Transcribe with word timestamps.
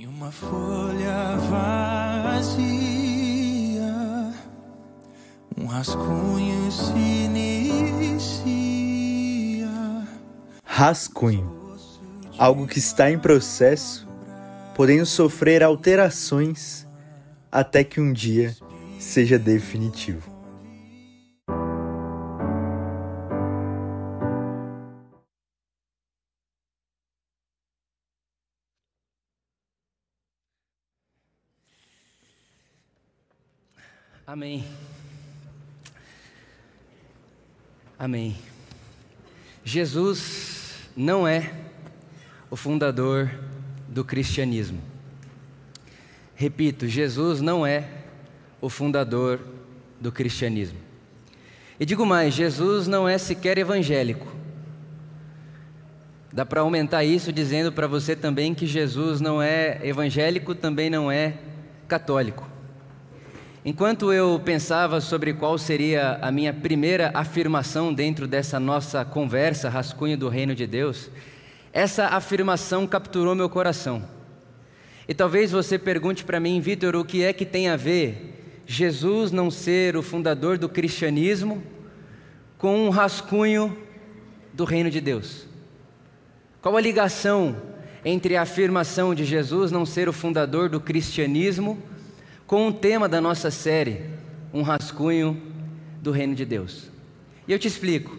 Em 0.00 0.06
uma 0.06 0.32
folha 0.32 1.36
vazia, 1.50 2.64
um 5.54 5.66
rascunho 5.66 6.72
se 6.72 6.96
inicia. 7.26 8.48
Rascunho 10.64 11.76
algo 12.38 12.66
que 12.66 12.78
está 12.78 13.10
em 13.10 13.18
processo, 13.18 14.08
podendo 14.74 15.04
sofrer 15.04 15.62
alterações 15.62 16.86
até 17.52 17.84
que 17.84 18.00
um 18.00 18.10
dia 18.10 18.56
seja 18.98 19.38
definitivo. 19.38 20.29
Amém. 34.30 34.64
Amém. 37.98 38.36
Jesus 39.64 40.88
não 40.96 41.26
é 41.26 41.52
o 42.48 42.54
fundador 42.54 43.28
do 43.88 44.04
cristianismo. 44.04 44.80
Repito, 46.36 46.86
Jesus 46.86 47.40
não 47.40 47.66
é 47.66 47.88
o 48.60 48.68
fundador 48.68 49.40
do 50.00 50.12
cristianismo. 50.12 50.78
E 51.80 51.84
digo 51.84 52.06
mais: 52.06 52.32
Jesus 52.32 52.86
não 52.86 53.08
é 53.08 53.18
sequer 53.18 53.58
evangélico. 53.58 54.32
Dá 56.32 56.46
para 56.46 56.60
aumentar 56.60 57.02
isso 57.02 57.32
dizendo 57.32 57.72
para 57.72 57.88
você 57.88 58.14
também 58.14 58.54
que 58.54 58.64
Jesus 58.64 59.20
não 59.20 59.42
é 59.42 59.80
evangélico, 59.82 60.54
também 60.54 60.88
não 60.88 61.10
é 61.10 61.34
católico. 61.88 62.49
Enquanto 63.62 64.10
eu 64.10 64.40
pensava 64.42 65.02
sobre 65.02 65.34
qual 65.34 65.58
seria 65.58 66.18
a 66.22 66.32
minha 66.32 66.52
primeira 66.52 67.10
afirmação 67.12 67.92
dentro 67.92 68.26
dessa 68.26 68.58
nossa 68.58 69.04
conversa, 69.04 69.68
rascunho 69.68 70.16
do 70.16 70.30
reino 70.30 70.54
de 70.54 70.66
Deus, 70.66 71.10
essa 71.70 72.06
afirmação 72.06 72.86
capturou 72.86 73.34
meu 73.34 73.50
coração. 73.50 74.02
E 75.06 75.12
talvez 75.12 75.50
você 75.50 75.78
pergunte 75.78 76.24
para 76.24 76.40
mim, 76.40 76.58
Vitor, 76.58 76.96
o 76.96 77.04
que 77.04 77.22
é 77.22 77.34
que 77.34 77.44
tem 77.44 77.68
a 77.68 77.76
ver 77.76 78.62
Jesus 78.66 79.30
não 79.30 79.50
ser 79.50 79.94
o 79.94 80.02
fundador 80.02 80.56
do 80.56 80.68
cristianismo 80.68 81.62
com 82.56 82.86
um 82.86 82.88
rascunho 82.88 83.76
do 84.54 84.64
reino 84.64 84.90
de 84.90 85.02
Deus? 85.02 85.44
Qual 86.62 86.74
a 86.78 86.80
ligação 86.80 87.54
entre 88.06 88.38
a 88.38 88.42
afirmação 88.42 89.14
de 89.14 89.26
Jesus 89.26 89.70
não 89.70 89.84
ser 89.84 90.08
o 90.08 90.14
fundador 90.14 90.70
do 90.70 90.80
cristianismo 90.80 91.89
com 92.50 92.66
o 92.66 92.72
tema 92.72 93.08
da 93.08 93.20
nossa 93.20 93.48
série, 93.48 94.00
um 94.52 94.62
rascunho 94.62 95.40
do 96.02 96.10
reino 96.10 96.34
de 96.34 96.44
Deus. 96.44 96.90
E 97.46 97.52
eu 97.52 97.60
te 97.60 97.68
explico. 97.68 98.18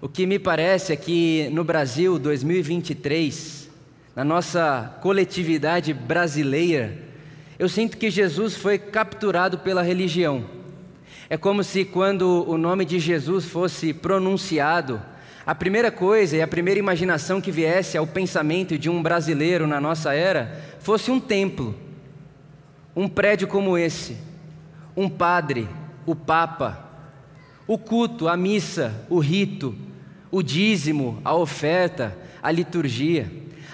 O 0.00 0.08
que 0.08 0.26
me 0.26 0.40
parece 0.40 0.92
é 0.92 0.96
que 0.96 1.48
no 1.52 1.62
Brasil 1.62 2.18
2023, 2.18 3.70
na 4.16 4.24
nossa 4.24 4.98
coletividade 5.00 5.94
brasileira, 5.94 6.98
eu 7.56 7.68
sinto 7.68 7.96
que 7.96 8.10
Jesus 8.10 8.56
foi 8.56 8.76
capturado 8.76 9.58
pela 9.58 9.82
religião. 9.82 10.44
É 11.30 11.36
como 11.36 11.62
se 11.62 11.84
quando 11.84 12.44
o 12.48 12.58
nome 12.58 12.84
de 12.84 12.98
Jesus 12.98 13.44
fosse 13.44 13.94
pronunciado, 13.94 15.00
a 15.46 15.54
primeira 15.54 15.92
coisa 15.92 16.36
e 16.36 16.42
a 16.42 16.48
primeira 16.48 16.80
imaginação 16.80 17.40
que 17.40 17.52
viesse 17.52 17.96
ao 17.96 18.04
pensamento 18.04 18.76
de 18.76 18.90
um 18.90 19.00
brasileiro 19.00 19.64
na 19.64 19.80
nossa 19.80 20.12
era 20.12 20.60
fosse 20.80 21.08
um 21.12 21.20
templo 21.20 21.83
um 22.94 23.08
prédio 23.08 23.48
como 23.48 23.76
esse, 23.76 24.16
um 24.96 25.08
padre, 25.08 25.68
o 26.06 26.14
Papa, 26.14 26.84
o 27.66 27.78
culto, 27.78 28.28
a 28.28 28.36
missa, 28.36 28.94
o 29.08 29.18
rito, 29.18 29.74
o 30.30 30.42
dízimo, 30.42 31.20
a 31.24 31.34
oferta, 31.34 32.16
a 32.42 32.50
liturgia. 32.50 33.30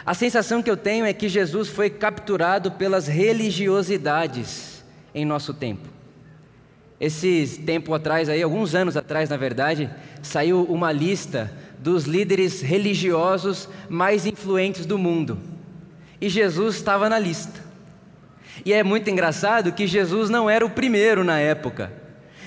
A 0.07 0.15
sensação 0.15 0.63
que 0.63 0.71
eu 0.71 0.77
tenho 0.77 1.05
é 1.05 1.13
que 1.13 1.29
Jesus 1.29 1.69
foi 1.69 1.91
capturado 1.91 2.73
pelas 2.73 3.07
religiosidades 3.07 4.83
em 5.15 5.25
nosso 5.25 5.53
tempo. 5.53 5.89
Esses 7.01 7.57
tempo 7.57 7.95
atrás 7.95 8.29
aí, 8.29 8.43
alguns 8.43 8.75
anos 8.75 8.97
atrás, 8.97 9.31
na 9.31 9.37
verdade, 9.37 9.91
saiu 10.23 10.65
uma 10.65 10.93
lista 10.93 11.53
dos 11.79 12.05
líderes 12.05 12.61
religiosos 12.61 13.69
mais 13.89 14.27
influentes 14.27 14.85
do 14.85 14.99
mundo. 14.99 15.39
E 16.21 16.29
Jesus 16.29 16.77
estava 16.77 17.09
na 17.09 17.19
lista. 17.19 17.70
E 18.65 18.73
é 18.73 18.83
muito 18.83 19.11
engraçado 19.11 19.73
que 19.73 19.87
Jesus 19.87 20.29
não 20.29 20.49
era 20.49 20.65
o 20.65 20.71
primeiro 20.71 21.25
na 21.25 21.39
época. 21.39 21.93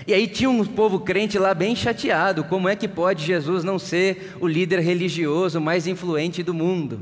E 0.05 0.13
aí 0.13 0.27
tinha 0.27 0.49
um 0.49 0.65
povo 0.65 0.99
crente 0.99 1.39
lá 1.39 1.53
bem 1.53 1.75
chateado: 1.75 2.43
como 2.43 2.67
é 2.67 2.75
que 2.75 2.87
pode 2.87 3.25
Jesus 3.25 3.63
não 3.63 3.79
ser 3.79 4.35
o 4.39 4.47
líder 4.47 4.79
religioso 4.79 5.61
mais 5.61 5.87
influente 5.87 6.43
do 6.43 6.53
mundo? 6.53 7.01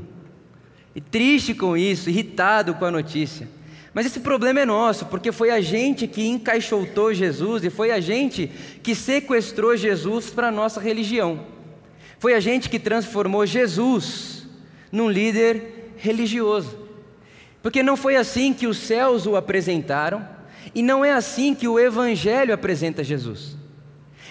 E 0.94 1.00
triste 1.00 1.54
com 1.54 1.76
isso, 1.76 2.10
irritado 2.10 2.74
com 2.74 2.84
a 2.84 2.90
notícia. 2.90 3.48
Mas 3.94 4.06
esse 4.06 4.20
problema 4.20 4.60
é 4.60 4.64
nosso, 4.64 5.06
porque 5.06 5.30
foi 5.32 5.50
a 5.50 5.60
gente 5.60 6.06
que 6.06 6.26
encaixotou 6.26 7.12
Jesus 7.12 7.64
e 7.64 7.70
foi 7.70 7.90
a 7.90 8.00
gente 8.00 8.50
que 8.82 8.94
sequestrou 8.94 9.76
Jesus 9.76 10.30
para 10.30 10.48
a 10.48 10.52
nossa 10.52 10.80
religião. 10.80 11.46
Foi 12.18 12.34
a 12.34 12.40
gente 12.40 12.70
que 12.70 12.78
transformou 12.78 13.44
Jesus 13.44 14.46
num 14.90 15.10
líder 15.10 15.92
religioso. 15.96 16.81
Porque 17.62 17.82
não 17.82 17.96
foi 17.96 18.16
assim 18.16 18.52
que 18.52 18.66
os 18.66 18.76
céus 18.76 19.26
o 19.26 19.36
apresentaram, 19.36 20.26
e 20.74 20.82
não 20.82 21.04
é 21.04 21.12
assim 21.12 21.54
que 21.54 21.68
o 21.68 21.78
Evangelho 21.78 22.52
apresenta 22.52 23.04
Jesus. 23.04 23.56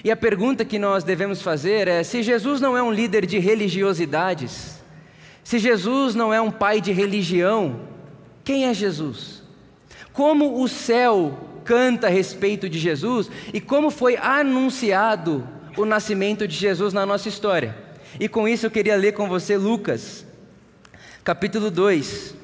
E 0.04 0.12
a 0.12 0.16
pergunta 0.16 0.66
que 0.66 0.80
nós 0.80 1.04
devemos 1.04 1.42
fazer 1.42 1.88
é: 1.88 2.04
se 2.04 2.22
Jesus 2.22 2.60
não 2.60 2.76
é 2.76 2.84
um 2.84 2.92
líder 2.92 3.26
de 3.26 3.40
religiosidades, 3.40 4.82
se 5.44 5.60
Jesus 5.60 6.16
não 6.16 6.34
é 6.34 6.42
um 6.42 6.52
pai 6.52 6.82
de 6.82 6.92
religião, 6.92 7.82
quem 8.44 8.66
é 8.66 8.74
Jesus? 8.74 9.42
Como 10.12 10.62
o 10.62 10.68
céu 10.68 11.62
canta 11.64 12.08
a 12.08 12.10
respeito 12.10 12.68
de 12.68 12.80
Jesus 12.80 13.30
e 13.54 13.62
como 13.62 13.90
foi 13.90 14.18
anunciado 14.18 15.48
o 15.78 15.86
nascimento 15.86 16.48
de 16.48 16.56
Jesus 16.56 16.94
na 16.94 17.06
nossa 17.06 17.30
história? 17.30 17.78
E 18.20 18.28
com 18.28 18.48
isso 18.48 18.66
eu 18.66 18.72
queria 18.72 18.96
ler 18.96 19.14
com 19.14 19.30
você 19.30 19.56
Lucas, 19.56 20.26
capítulo 21.24 21.72
2, 21.72 22.36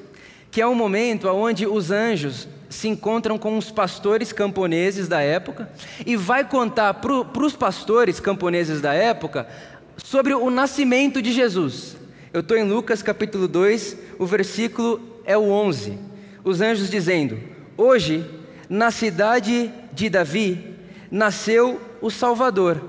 que 0.50 0.60
é 0.60 0.66
um 0.66 0.74
momento 0.74 1.28
onde 1.28 1.66
os 1.66 1.90
anjos 1.90 2.48
se 2.68 2.88
encontram 2.88 3.38
com 3.38 3.56
os 3.56 3.70
pastores 3.70 4.32
camponeses 4.32 5.08
da 5.08 5.20
época 5.20 5.70
e 6.04 6.16
vai 6.16 6.44
contar 6.44 6.94
para 6.94 7.12
os 7.12 7.56
pastores 7.56 8.20
camponeses 8.20 8.80
da 8.80 8.92
época 8.92 9.48
sobre 9.96 10.34
o 10.34 10.50
nascimento 10.50 11.20
de 11.22 11.32
Jesus. 11.32 11.96
Eu 12.32 12.40
estou 12.40 12.56
em 12.56 12.68
Lucas 12.68 13.02
capítulo 13.02 13.48
2, 13.48 13.96
o 14.18 14.26
versículo 14.26 15.00
é 15.24 15.36
o 15.36 15.50
11. 15.50 15.98
Os 16.44 16.60
anjos 16.60 16.90
dizendo: 16.90 17.38
Hoje, 17.76 18.24
na 18.68 18.90
cidade 18.90 19.72
de 19.92 20.10
Davi, 20.10 20.74
nasceu 21.10 21.80
o 22.00 22.10
Salvador, 22.10 22.82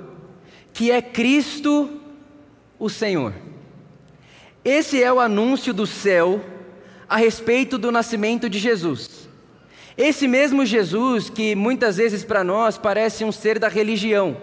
que 0.73 0.91
é 0.91 1.01
Cristo 1.01 1.89
o 2.77 2.89
Senhor. 2.89 3.33
Esse 4.63 5.01
é 5.01 5.11
o 5.11 5.19
anúncio 5.19 5.73
do 5.73 5.87
céu 5.87 6.43
a 7.09 7.17
respeito 7.17 7.77
do 7.79 7.91
nascimento 7.91 8.47
de 8.47 8.59
Jesus. 8.59 9.27
Esse 9.97 10.27
mesmo 10.27 10.63
Jesus 10.65 11.29
que 11.29 11.55
muitas 11.55 11.97
vezes 11.97 12.23
para 12.23 12.43
nós 12.43 12.77
parece 12.77 13.25
um 13.25 13.31
ser 13.31 13.57
da 13.57 13.67
religião. 13.67 14.37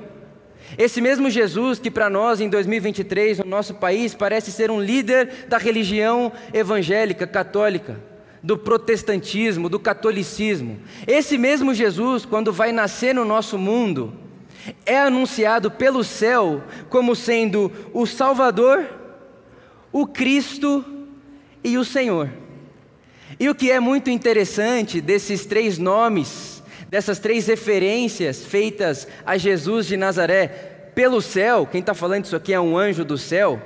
Esse 0.77 1.01
mesmo 1.01 1.31
Jesus 1.31 1.79
que 1.79 1.91
para 1.91 2.11
nós 2.11 2.41
em 2.41 2.49
2023 2.49 3.39
no 3.39 3.47
nosso 3.47 3.75
país 3.75 4.15
parece 4.15 4.51
ser 4.51 4.71
um 4.71 4.81
líder 4.81 5.47
da 5.49 5.57
religião 5.57 6.33
evangélica, 6.53 7.27
católica, 7.27 8.01
do 8.43 8.59
protestantismo, 8.59 9.69
do 9.69 9.79
catolicismo. 9.79 10.81
Esse 11.07 11.39
mesmo 11.39 11.73
Jesus, 11.73 12.25
quando 12.25 12.53
vai 12.53 12.73
nascer 12.73 13.15
no 13.15 13.25
nosso 13.25 13.57
mundo, 13.57 14.13
é 14.85 14.99
anunciado 14.99 15.71
pelo 15.71 16.03
céu 16.03 16.65
como 16.91 17.15
sendo 17.15 17.71
o 17.95 18.05
Salvador, 18.07 18.85
o 19.93 20.05
Cristo 20.07 20.85
e 21.63 21.79
o 21.79 21.85
Senhor. 21.85 22.29
E 23.39 23.49
o 23.49 23.55
que 23.55 23.71
é 23.71 23.79
muito 23.79 24.09
interessante 24.09 25.01
desses 25.01 25.45
três 25.45 25.77
nomes, 25.77 26.63
dessas 26.89 27.19
três 27.19 27.47
referências 27.47 28.45
feitas 28.45 29.07
a 29.25 29.37
Jesus 29.37 29.87
de 29.87 29.97
Nazaré 29.97 30.47
pelo 30.95 31.21
céu, 31.21 31.69
quem 31.71 31.81
está 31.81 31.93
falando 31.93 32.25
isso 32.25 32.37
aqui 32.37 32.55
é 32.55 32.61
um 32.61 32.79
anjo 32.79 33.05
do 33.05 33.19
céu, 33.19 33.61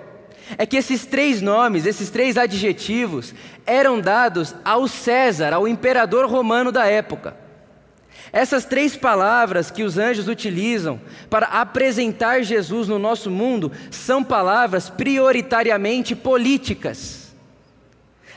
é 0.59 0.67
que 0.67 0.77
esses 0.77 1.07
três 1.07 1.41
nomes, 1.41 1.87
esses 1.87 2.11
três 2.11 2.37
adjetivos, 2.37 3.33
eram 3.65 4.01
dados 4.01 4.53
ao 4.65 4.89
César, 4.89 5.53
ao 5.53 5.69
imperador 5.69 6.27
romano 6.27 6.73
da 6.73 6.87
época. 6.87 7.37
Essas 8.33 8.65
três 8.65 8.97
palavras 8.97 9.71
que 9.71 9.85
os 9.85 9.99
anjos 9.99 10.27
utilizam 10.27 11.01
para 11.29 11.47
apresentar 11.47 12.43
Jesus 12.43 12.89
no 12.89 12.99
nosso 12.99 13.31
mundo 13.31 13.71
são 13.91 14.25
palavras 14.25 14.91
prioritariamente 14.91 16.17
políticas. 16.17 17.20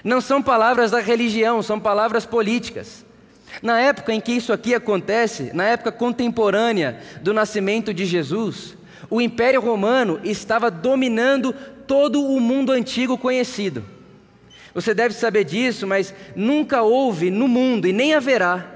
Não 0.03 0.19
são 0.19 0.41
palavras 0.41 0.91
da 0.91 1.00
religião, 1.00 1.61
são 1.63 1.79
palavras 1.79 2.25
políticas. 2.25 3.05
Na 3.61 3.79
época 3.79 4.13
em 4.13 4.19
que 4.19 4.31
isso 4.31 4.51
aqui 4.51 4.73
acontece, 4.73 5.51
na 5.53 5.65
época 5.65 5.91
contemporânea 5.91 7.00
do 7.21 7.33
nascimento 7.33 7.94
de 7.94 8.05
Jesus, 8.05 8.75
o 9.09 9.21
Império 9.21 9.61
Romano 9.61 10.19
estava 10.23 10.69
dominando 10.71 11.53
todo 11.88 12.25
o 12.25 12.39
mundo 12.39 12.71
antigo 12.71 13.17
conhecido. 13.17 13.85
Você 14.73 14.94
deve 14.94 15.13
saber 15.13 15.44
disso, 15.44 15.85
mas 15.85 16.13
nunca 16.35 16.81
houve 16.81 17.29
no 17.29 17.47
mundo 17.47 17.88
e 17.88 17.94
nem 17.94 18.15
haverá 18.15 18.71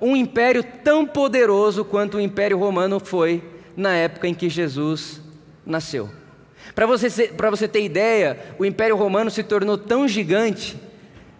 um 0.00 0.16
império 0.16 0.64
tão 0.84 1.04
poderoso 1.04 1.84
quanto 1.84 2.16
o 2.16 2.20
Império 2.20 2.58
Romano 2.58 3.00
foi 3.00 3.42
na 3.76 3.94
época 3.94 4.28
em 4.28 4.34
que 4.34 4.48
Jesus 4.48 5.20
nasceu. 5.66 6.21
Para 6.74 6.86
você, 6.86 7.08
você 7.08 7.68
ter 7.68 7.82
ideia, 7.82 8.38
o 8.58 8.64
Império 8.64 8.96
Romano 8.96 9.30
se 9.30 9.42
tornou 9.42 9.76
tão 9.76 10.08
gigante, 10.08 10.76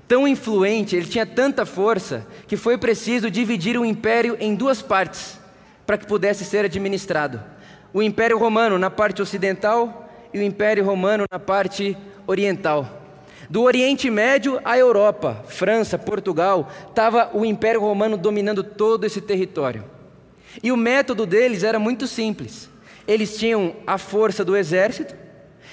tão 0.06 0.29
influente, 0.29 0.94
ele 0.94 1.06
tinha 1.06 1.25
tanta 1.25 1.64
força, 1.64 2.26
que 2.46 2.56
foi 2.56 2.76
preciso 2.76 3.31
dividir 3.31 3.79
o 3.79 3.84
império 3.84 4.37
em 4.38 4.55
duas 4.55 4.82
partes 4.82 5.38
para 5.87 5.96
que 5.96 6.06
pudesse 6.06 6.44
ser 6.44 6.64
administrado. 6.64 7.40
O 7.94 8.02
Império 8.02 8.38
Romano 8.38 8.79
na 8.79 8.90
parte 8.90 9.23
ocidental 9.23 10.11
e 10.32 10.38
o 10.38 10.43
Império 10.43 10.84
Romano 10.84 11.25
na 11.31 11.38
parte 11.38 11.96
oriental. 12.26 13.00
Do 13.49 13.62
Oriente 13.62 14.11
Médio 14.11 14.61
à 14.64 14.79
Europa, 14.79 15.44
França, 15.46 15.99
Portugal, 15.99 16.70
estava 16.88 17.31
o 17.34 17.44
Império 17.44 17.81
Romano 17.81 18.17
dominando 18.17 18.62
todo 18.62 19.05
esse 19.05 19.20
território. 19.20 19.84
E 20.62 20.73
o 20.73 20.76
método 20.76 21.26
deles 21.26 21.62
era 21.62 21.79
muito 21.79 22.06
simples. 22.06 22.69
Eles 23.06 23.37
tinham 23.37 23.75
a 23.87 23.99
força 23.99 24.44
do 24.44 24.56
exército. 24.56 25.14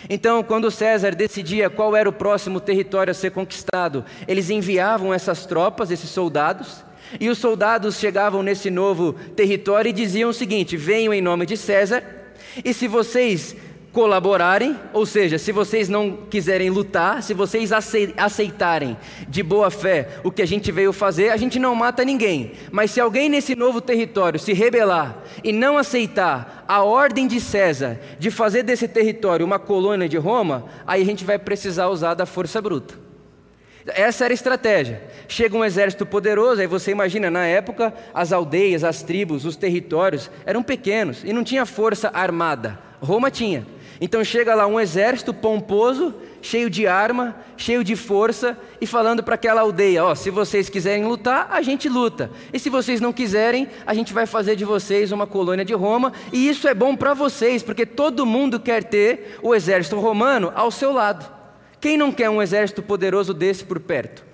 Então, 0.09 0.43
quando 0.43 0.71
César 0.71 1.11
decidia 1.11 1.69
qual 1.69 1.95
era 1.95 2.07
o 2.07 2.13
próximo 2.13 2.59
território 2.59 3.11
a 3.11 3.13
ser 3.13 3.31
conquistado, 3.31 4.05
eles 4.27 4.49
enviavam 4.49 5.13
essas 5.13 5.45
tropas, 5.45 5.91
esses 5.91 6.09
soldados, 6.09 6.83
e 7.19 7.29
os 7.29 7.37
soldados 7.37 7.97
chegavam 7.97 8.43
nesse 8.43 8.69
novo 8.69 9.13
território 9.35 9.89
e 9.89 9.93
diziam 9.93 10.29
o 10.29 10.33
seguinte: 10.33 10.77
venham 10.77 11.13
em 11.13 11.21
nome 11.21 11.45
de 11.45 11.57
César, 11.57 12.03
e 12.63 12.73
se 12.73 12.87
vocês 12.87 13.55
colaborarem, 13.91 14.77
ou 14.93 15.05
seja, 15.05 15.37
se 15.37 15.51
vocês 15.51 15.89
não 15.89 16.11
quiserem 16.29 16.69
lutar, 16.69 17.23
se 17.23 17.33
vocês 17.33 17.71
aceitarem 18.17 18.97
de 19.27 19.41
boa 19.41 19.71
fé 19.71 20.19
o 20.23 20.31
que 20.31 20.41
a 20.41 20.47
gente 20.47 20.71
veio 20.71 20.93
fazer, 20.93 21.29
a 21.29 21.37
gente 21.37 21.57
não 21.57 21.73
mata 21.73 22.05
ninguém. 22.05 22.51
Mas 22.71 22.91
se 22.91 22.99
alguém 22.99 23.29
nesse 23.29 23.55
novo 23.55 23.81
território 23.81 24.39
se 24.39 24.53
rebelar 24.53 25.17
e 25.43 25.51
não 25.51 25.77
aceitar 25.77 26.65
a 26.67 26.83
ordem 26.83 27.27
de 27.27 27.41
César 27.41 27.99
de 28.19 28.29
fazer 28.29 28.63
desse 28.63 28.87
território 28.87 29.45
uma 29.45 29.57
colônia 29.57 30.07
de 30.07 30.17
Roma, 30.17 30.65
aí 30.85 31.01
a 31.01 31.05
gente 31.05 31.25
vai 31.25 31.39
precisar 31.39 31.87
usar 31.87 32.13
da 32.13 32.25
força 32.25 32.61
bruta. 32.61 32.95
Essa 33.87 34.25
era 34.25 34.33
a 34.33 34.35
estratégia. 34.35 35.01
Chega 35.27 35.57
um 35.57 35.65
exército 35.65 36.05
poderoso, 36.05 36.61
aí 36.61 36.67
você 36.67 36.91
imagina, 36.91 37.31
na 37.31 37.45
época, 37.45 37.93
as 38.13 38.31
aldeias, 38.31 38.83
as 38.83 39.01
tribos, 39.01 39.45
os 39.45 39.55
territórios 39.55 40.29
eram 40.45 40.61
pequenos 40.61 41.23
e 41.23 41.33
não 41.33 41.43
tinha 41.43 41.65
força 41.65 42.11
armada. 42.13 42.77
Roma 43.01 43.31
tinha. 43.31 43.65
Então 44.01 44.23
chega 44.23 44.55
lá 44.55 44.65
um 44.65 44.79
exército 44.79 45.33
pomposo, 45.33 46.13
cheio 46.41 46.69
de 46.69 46.87
arma, 46.87 47.35
cheio 47.57 47.83
de 47.83 47.95
força, 47.95 48.57
e 48.79 48.87
falando 48.87 49.21
para 49.21 49.35
aquela 49.35 49.61
aldeia: 49.61 50.05
ó, 50.05 50.15
se 50.15 50.29
vocês 50.29 50.69
quiserem 50.69 51.05
lutar, 51.05 51.49
a 51.51 51.61
gente 51.61 51.89
luta. 51.89 52.31
E 52.53 52.59
se 52.59 52.69
vocês 52.69 53.01
não 53.01 53.11
quiserem, 53.11 53.67
a 53.85 53.93
gente 53.93 54.13
vai 54.13 54.25
fazer 54.25 54.55
de 54.55 54.63
vocês 54.63 55.11
uma 55.11 55.27
colônia 55.27 55.65
de 55.65 55.73
Roma. 55.73 56.13
E 56.31 56.47
isso 56.47 56.67
é 56.67 56.73
bom 56.73 56.95
para 56.95 57.13
vocês, 57.13 57.61
porque 57.61 57.85
todo 57.85 58.25
mundo 58.25 58.59
quer 58.59 58.83
ter 58.83 59.37
o 59.41 59.53
exército 59.53 59.99
romano 59.99 60.51
ao 60.55 60.71
seu 60.71 60.93
lado. 60.93 61.29
Quem 61.81 61.97
não 61.97 62.11
quer 62.11 62.29
um 62.29 62.41
exército 62.41 62.81
poderoso 62.81 63.33
desse 63.33 63.65
por 63.65 63.79
perto? 63.79 64.28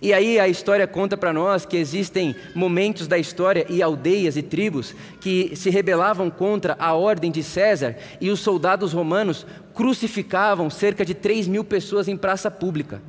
E 0.00 0.12
aí 0.12 0.38
a 0.38 0.46
história 0.46 0.86
conta 0.86 1.16
para 1.16 1.32
nós 1.32 1.64
que 1.64 1.76
existem 1.76 2.36
momentos 2.54 3.06
da 3.06 3.18
história 3.18 3.66
e 3.68 3.82
aldeias 3.82 4.36
e 4.36 4.42
tribos 4.42 4.94
que 5.20 5.52
se 5.56 5.70
rebelavam 5.70 6.30
contra 6.30 6.76
a 6.78 6.92
ordem 6.94 7.30
de 7.30 7.42
César 7.42 7.96
e 8.20 8.30
os 8.30 8.40
soldados 8.40 8.92
romanos 8.92 9.46
crucificavam 9.74 10.68
cerca 10.68 11.04
de 11.04 11.14
3 11.14 11.48
mil 11.48 11.64
pessoas 11.64 12.08
em 12.08 12.16
praça 12.16 12.50
pública. 12.50 13.02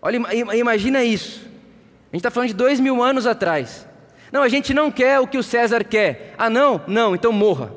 Olha, 0.00 0.20
imagina 0.54 1.04
isso. 1.04 1.40
A 2.12 2.16
gente 2.16 2.20
está 2.20 2.30
falando 2.30 2.48
de 2.48 2.54
dois 2.54 2.80
mil 2.80 3.02
anos 3.02 3.26
atrás. 3.26 3.86
Não, 4.32 4.42
a 4.42 4.48
gente 4.48 4.72
não 4.72 4.90
quer 4.90 5.18
o 5.20 5.26
que 5.26 5.38
o 5.38 5.42
César 5.42 5.84
quer. 5.84 6.34
Ah, 6.38 6.48
não? 6.48 6.80
Não, 6.86 7.14
então 7.14 7.32
morra. 7.32 7.72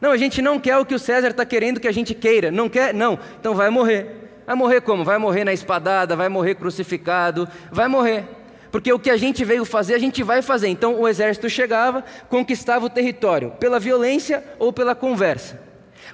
Não, 0.00 0.12
a 0.12 0.16
gente 0.16 0.40
não 0.40 0.58
quer 0.58 0.78
o 0.78 0.84
que 0.84 0.94
o 0.94 0.98
César 0.98 1.28
está 1.28 1.44
querendo 1.44 1.78
que 1.78 1.88
a 1.88 1.92
gente 1.92 2.14
queira. 2.14 2.50
Não 2.50 2.68
quer? 2.68 2.94
Não, 2.94 3.18
então 3.38 3.54
vai 3.54 3.68
morrer. 3.68 4.19
Vai 4.50 4.56
morrer 4.56 4.80
como? 4.80 5.04
Vai 5.04 5.16
morrer 5.16 5.44
na 5.44 5.52
espadada, 5.52 6.16
vai 6.16 6.28
morrer 6.28 6.56
crucificado, 6.56 7.48
vai 7.70 7.86
morrer. 7.86 8.24
Porque 8.72 8.92
o 8.92 8.98
que 8.98 9.08
a 9.08 9.16
gente 9.16 9.44
veio 9.44 9.64
fazer, 9.64 9.94
a 9.94 9.98
gente 9.98 10.24
vai 10.24 10.42
fazer. 10.42 10.66
Então 10.66 11.00
o 11.00 11.06
exército 11.06 11.48
chegava, 11.48 12.04
conquistava 12.28 12.84
o 12.84 12.90
território, 12.90 13.52
pela 13.60 13.78
violência 13.78 14.42
ou 14.58 14.72
pela 14.72 14.92
conversa. 14.92 15.62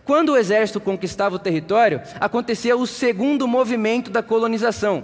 Quando 0.04 0.32
o 0.32 0.36
exército 0.36 0.78
conquistava 0.82 1.36
o 1.36 1.38
território, 1.38 2.02
acontecia 2.20 2.76
o 2.76 2.86
segundo 2.86 3.48
movimento 3.48 4.10
da 4.10 4.22
colonização, 4.22 5.02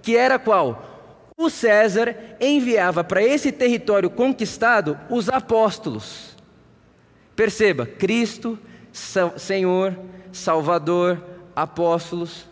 que 0.00 0.16
era 0.16 0.38
qual? 0.38 1.28
O 1.36 1.50
César 1.50 2.16
enviava 2.40 3.04
para 3.04 3.22
esse 3.22 3.52
território 3.52 4.08
conquistado 4.08 4.98
os 5.10 5.28
apóstolos. 5.28 6.34
Perceba, 7.36 7.84
Cristo, 7.84 8.58
Senhor, 9.36 9.98
Salvador, 10.32 11.22
apóstolos. 11.54 12.48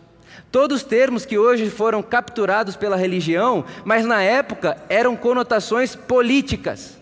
Todos 0.51 0.83
termos 0.83 1.25
que 1.25 1.37
hoje 1.37 1.69
foram 1.69 2.01
capturados 2.01 2.75
pela 2.75 2.95
religião, 2.95 3.63
mas 3.85 4.05
na 4.05 4.21
época 4.21 4.77
eram 4.89 5.15
conotações 5.15 5.95
políticas. 5.95 6.97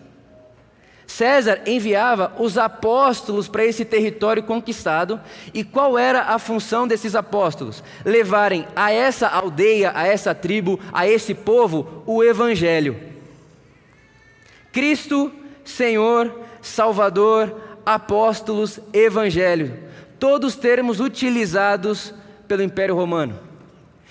César 1.06 1.62
enviava 1.66 2.34
os 2.38 2.58
apóstolos 2.58 3.48
para 3.48 3.64
esse 3.64 3.82
território 3.82 4.42
conquistado, 4.42 5.18
e 5.54 5.64
qual 5.64 5.98
era 5.98 6.20
a 6.24 6.38
função 6.38 6.86
desses 6.86 7.14
apóstolos? 7.14 7.82
Levarem 8.04 8.68
a 8.76 8.92
essa 8.92 9.26
aldeia, 9.26 9.92
a 9.94 10.06
essa 10.06 10.34
tribo, 10.34 10.78
a 10.92 11.08
esse 11.08 11.34
povo, 11.34 12.02
o 12.06 12.22
Evangelho. 12.22 13.00
Cristo, 14.70 15.32
Senhor, 15.64 16.40
Salvador, 16.60 17.58
apóstolos, 17.86 18.78
Evangelho. 18.92 19.78
Todos 20.18 20.56
termos 20.56 21.00
utilizados 21.00 22.12
pelo 22.48 22.62
Império 22.62 22.96
Romano. 22.96 23.38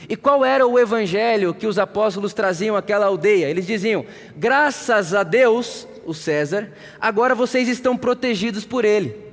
E 0.08 0.16
qual 0.16 0.46
era 0.46 0.66
o 0.66 0.78
evangelho 0.78 1.54
que 1.54 1.66
os 1.66 1.80
apóstolos 1.80 2.34
traziam 2.34 2.76
àquela 2.76 3.08
aldeia? 3.08 3.50
Eles 3.50 3.66
diziam: 3.66 4.06
graças 4.36 5.14
a 5.14 5.24
Deus, 5.24 5.88
o 6.06 6.14
César, 6.14 6.70
agora 7.02 7.34
vocês 7.34 7.68
estão 7.68 7.98
protegidos 7.98 8.64
por 8.64 8.86
ele. 8.86 9.28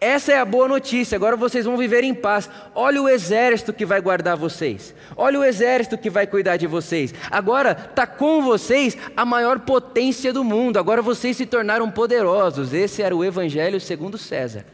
Essa 0.00 0.32
é 0.32 0.38
a 0.38 0.44
boa 0.44 0.68
notícia, 0.68 1.16
agora 1.16 1.36
vocês 1.36 1.64
vão 1.64 1.76
viver 1.76 2.04
em 2.04 2.14
paz. 2.14 2.48
Olha 2.72 3.02
o 3.02 3.08
exército 3.08 3.72
que 3.72 3.84
vai 3.84 4.00
guardar 4.00 4.36
vocês. 4.36 4.94
Olha 5.16 5.40
o 5.40 5.44
exército 5.44 5.98
que 5.98 6.08
vai 6.08 6.24
cuidar 6.24 6.56
de 6.56 6.68
vocês. 6.68 7.12
Agora 7.28 7.72
está 7.72 8.06
com 8.06 8.40
vocês 8.42 8.96
a 9.16 9.24
maior 9.24 9.58
potência 9.58 10.32
do 10.32 10.44
mundo. 10.44 10.78
Agora 10.78 11.02
vocês 11.02 11.36
se 11.36 11.46
tornaram 11.46 11.90
poderosos. 11.90 12.72
Esse 12.72 13.02
era 13.02 13.16
o 13.16 13.24
evangelho 13.24 13.80
segundo 13.80 14.16
César. 14.16 14.64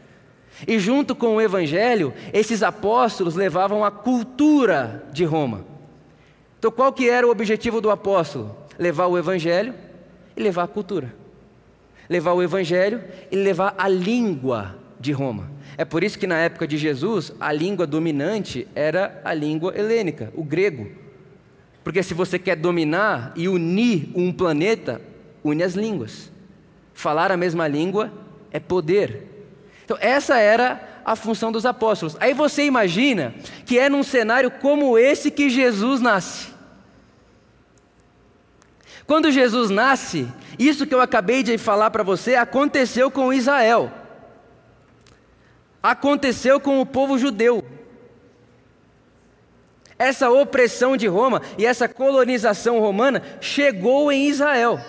E 0.67 0.79
junto 0.79 1.15
com 1.15 1.35
o 1.35 1.41
evangelho, 1.41 2.13
esses 2.31 2.63
apóstolos 2.63 3.35
levavam 3.35 3.83
a 3.83 3.91
cultura 3.91 5.03
de 5.11 5.25
Roma. 5.25 5.65
Então 6.57 6.71
qual 6.71 6.93
que 6.93 7.09
era 7.09 7.27
o 7.27 7.31
objetivo 7.31 7.81
do 7.81 7.91
apóstolo? 7.91 8.55
Levar 8.79 9.07
o 9.07 9.17
evangelho 9.17 9.73
e 10.35 10.41
levar 10.41 10.63
a 10.63 10.67
cultura. 10.67 11.13
Levar 12.09 12.33
o 12.33 12.41
evangelho 12.41 13.03
e 13.31 13.35
levar 13.35 13.75
a 13.77 13.87
língua 13.87 14.75
de 14.99 15.11
Roma. 15.11 15.49
É 15.77 15.83
por 15.83 16.03
isso 16.03 16.17
que 16.17 16.27
na 16.27 16.37
época 16.37 16.67
de 16.67 16.77
Jesus, 16.77 17.33
a 17.39 17.51
língua 17.51 17.85
dominante 17.85 18.67
era 18.73 19.21
a 19.23 19.33
língua 19.33 19.77
helênica, 19.77 20.31
o 20.35 20.43
grego. 20.43 20.87
Porque 21.83 22.01
se 22.01 22.13
você 22.13 22.39
quer 22.39 22.55
dominar 22.55 23.33
e 23.35 23.47
unir 23.47 24.09
um 24.15 24.31
planeta, 24.31 25.01
une 25.43 25.63
as 25.63 25.73
línguas. 25.73 26.31
Falar 26.93 27.31
a 27.31 27.37
mesma 27.37 27.67
língua 27.67 28.11
é 28.51 28.59
poder, 28.59 29.34
então, 29.85 29.97
essa 30.01 30.37
era 30.37 30.81
a 31.05 31.15
função 31.15 31.51
dos 31.51 31.63
apóstolos. 31.63 32.17
Aí 32.19 32.33
você 32.33 32.65
imagina 32.65 33.35
que 33.67 33.77
é 33.77 33.87
num 33.87 34.01
cenário 34.01 34.49
como 34.49 34.97
esse 34.97 35.29
que 35.29 35.47
Jesus 35.47 36.01
nasce. 36.01 36.47
Quando 39.05 39.31
Jesus 39.31 39.69
nasce, 39.69 40.27
isso 40.57 40.87
que 40.87 40.95
eu 40.95 40.99
acabei 40.99 41.43
de 41.43 41.55
falar 41.59 41.91
para 41.91 42.01
você 42.01 42.33
aconteceu 42.33 43.11
com 43.11 43.31
Israel. 43.31 43.91
Aconteceu 45.83 46.59
com 46.59 46.81
o 46.81 46.85
povo 46.85 47.15
judeu. 47.19 47.63
Essa 49.99 50.31
opressão 50.31 50.97
de 50.97 51.05
Roma 51.05 51.43
e 51.59 51.65
essa 51.67 51.87
colonização 51.87 52.79
romana 52.79 53.21
chegou 53.39 54.11
em 54.11 54.27
Israel. 54.27 54.79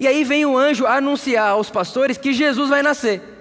E 0.00 0.08
aí 0.08 0.24
vem 0.24 0.46
o 0.46 0.56
anjo 0.56 0.86
anunciar 0.86 1.50
aos 1.50 1.68
pastores 1.68 2.16
que 2.16 2.32
Jesus 2.32 2.70
vai 2.70 2.82
nascer. 2.82 3.35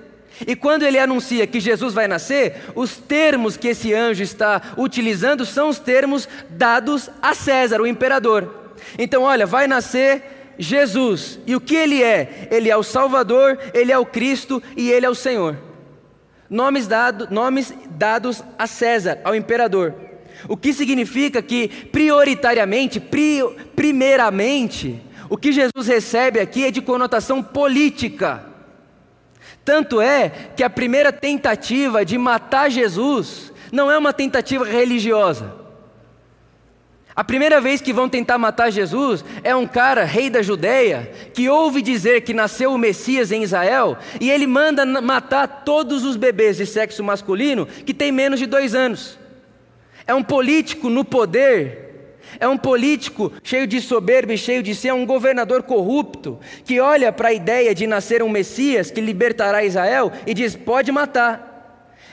E 0.46 0.56
quando 0.56 0.84
ele 0.84 1.00
anuncia 1.00 1.48
que 1.48 1.60
Jesus 1.60 1.94
vai 1.94 2.08
nascer, 2.08 2.56
os 2.76 2.98
termos 2.98 3.56
que 3.56 3.70
esse 3.70 3.94
anjo 3.94 4.24
está 4.24 4.62
utilizando 4.78 5.46
são 5.46 5.70
os 5.70 5.80
termos 5.80 6.28
dados 6.50 7.10
a 7.22 7.34
César, 7.34 7.80
o 7.82 7.88
imperador. 7.88 8.74
Então, 8.98 9.24
olha, 9.24 9.46
vai 9.46 9.68
nascer 9.68 10.54
Jesus. 10.58 11.40
E 11.46 11.56
o 11.56 11.62
que 11.62 11.76
ele 11.76 12.04
é? 12.04 12.48
Ele 12.52 12.70
é 12.70 12.76
o 12.76 12.84
Salvador, 12.84 13.58
ele 13.74 13.92
é 13.92 13.98
o 13.98 14.06
Cristo 14.06 14.62
e 14.76 14.92
ele 14.92 15.06
é 15.06 15.10
o 15.10 15.16
Senhor. 15.16 15.58
Nomes, 16.50 16.88
dado, 16.88 17.28
nomes 17.32 17.74
dados 17.92 18.44
a 18.58 18.68
César, 18.68 19.20
ao 19.24 19.36
imperador. 19.36 19.94
O 20.48 20.56
que 20.58 20.74
significa 20.74 21.42
que, 21.42 21.68
prioritariamente, 21.68 23.00
pri, 23.00 23.42
primeiramente, 23.76 25.02
o 25.30 25.38
que 25.38 25.52
Jesus 25.52 25.88
recebe 25.88 26.40
aqui 26.40 26.66
é 26.66 26.72
de 26.72 26.82
conotação 26.82 27.42
política. 27.42 28.55
Tanto 29.66 30.00
é 30.00 30.30
que 30.56 30.64
a 30.64 30.70
primeira 30.70 31.12
tentativa 31.12 32.06
de 32.06 32.20
matar 32.20 32.70
Jesus 32.70 33.52
não 33.72 33.90
é 33.90 33.98
uma 33.98 34.14
tentativa 34.14 34.64
religiosa. 34.64 35.66
A 37.16 37.24
primeira 37.24 37.60
vez 37.60 37.82
que 37.82 37.94
vão 37.94 38.08
tentar 38.08 38.38
matar 38.38 38.70
Jesus 38.70 39.26
é 39.42 39.56
um 39.56 39.66
cara, 39.66 40.04
rei 40.04 40.30
da 40.30 40.42
Judéia, 40.42 41.12
que 41.34 41.50
ouve 41.50 41.82
dizer 41.82 42.22
que 42.22 42.34
nasceu 42.34 42.74
o 42.74 42.78
Messias 42.78 43.32
em 43.32 43.42
Israel 43.42 43.98
e 44.20 44.30
ele 44.30 44.46
manda 44.46 44.86
matar 45.02 45.64
todos 45.66 46.04
os 46.04 46.16
bebês 46.16 46.58
de 46.58 46.66
sexo 46.66 47.04
masculino 47.04 47.66
que 47.66 47.94
têm 47.94 48.12
menos 48.12 48.38
de 48.38 48.46
dois 48.46 48.76
anos. 48.76 49.18
É 50.06 50.14
um 50.14 50.22
político 50.22 50.90
no 50.90 51.04
poder 51.04 51.85
é 52.40 52.48
um 52.48 52.58
político 52.58 53.32
cheio 53.44 53.68
de 53.68 53.82
soberba 53.82 54.34
e 54.34 54.38
cheio 54.38 54.62
de 54.62 54.74
si, 54.74 54.88
é 54.88 54.94
um 54.94 55.06
governador 55.06 55.64
corrupto 55.64 56.40
que 56.64 56.80
olha 56.80 57.12
para 57.12 57.30
a 57.30 57.34
ideia 57.34 57.74
de 57.74 57.88
nascer 57.88 58.22
um 58.22 58.30
Messias 58.30 58.92
que 58.92 59.02
libertará 59.02 59.64
Israel 59.64 60.12
e 60.26 60.34
diz: 60.34 60.56
pode 60.56 60.92
matar. 60.92 61.54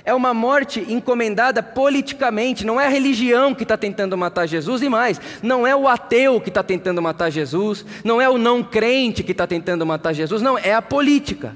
É 0.05 0.13
uma 0.13 0.35
morte 0.35 0.85
encomendada 0.89 1.63
politicamente, 1.63 2.67
não 2.67 2.81
é 2.81 2.87
a 2.87 2.91
religião 2.91 3.55
que 3.55 3.63
está 3.63 3.77
tentando 3.77 4.19
matar 4.19 4.47
Jesus 4.47 4.83
e 4.83 4.89
mais, 4.89 5.21
não 5.41 5.65
é 5.65 5.77
o 5.77 5.87
ateu 5.87 6.41
que 6.41 6.49
está 6.49 6.61
tentando 6.61 7.01
matar 7.01 7.31
Jesus, 7.31 7.87
não 8.03 8.21
é 8.21 8.29
o 8.29 8.37
não 8.37 8.65
crente 8.65 9.23
que 9.23 9.31
está 9.31 9.47
tentando 9.47 9.87
matar 9.87 10.13
Jesus, 10.13 10.43
não, 10.43 10.59
é 10.59 10.75
a 10.75 10.83
política. 10.83 11.55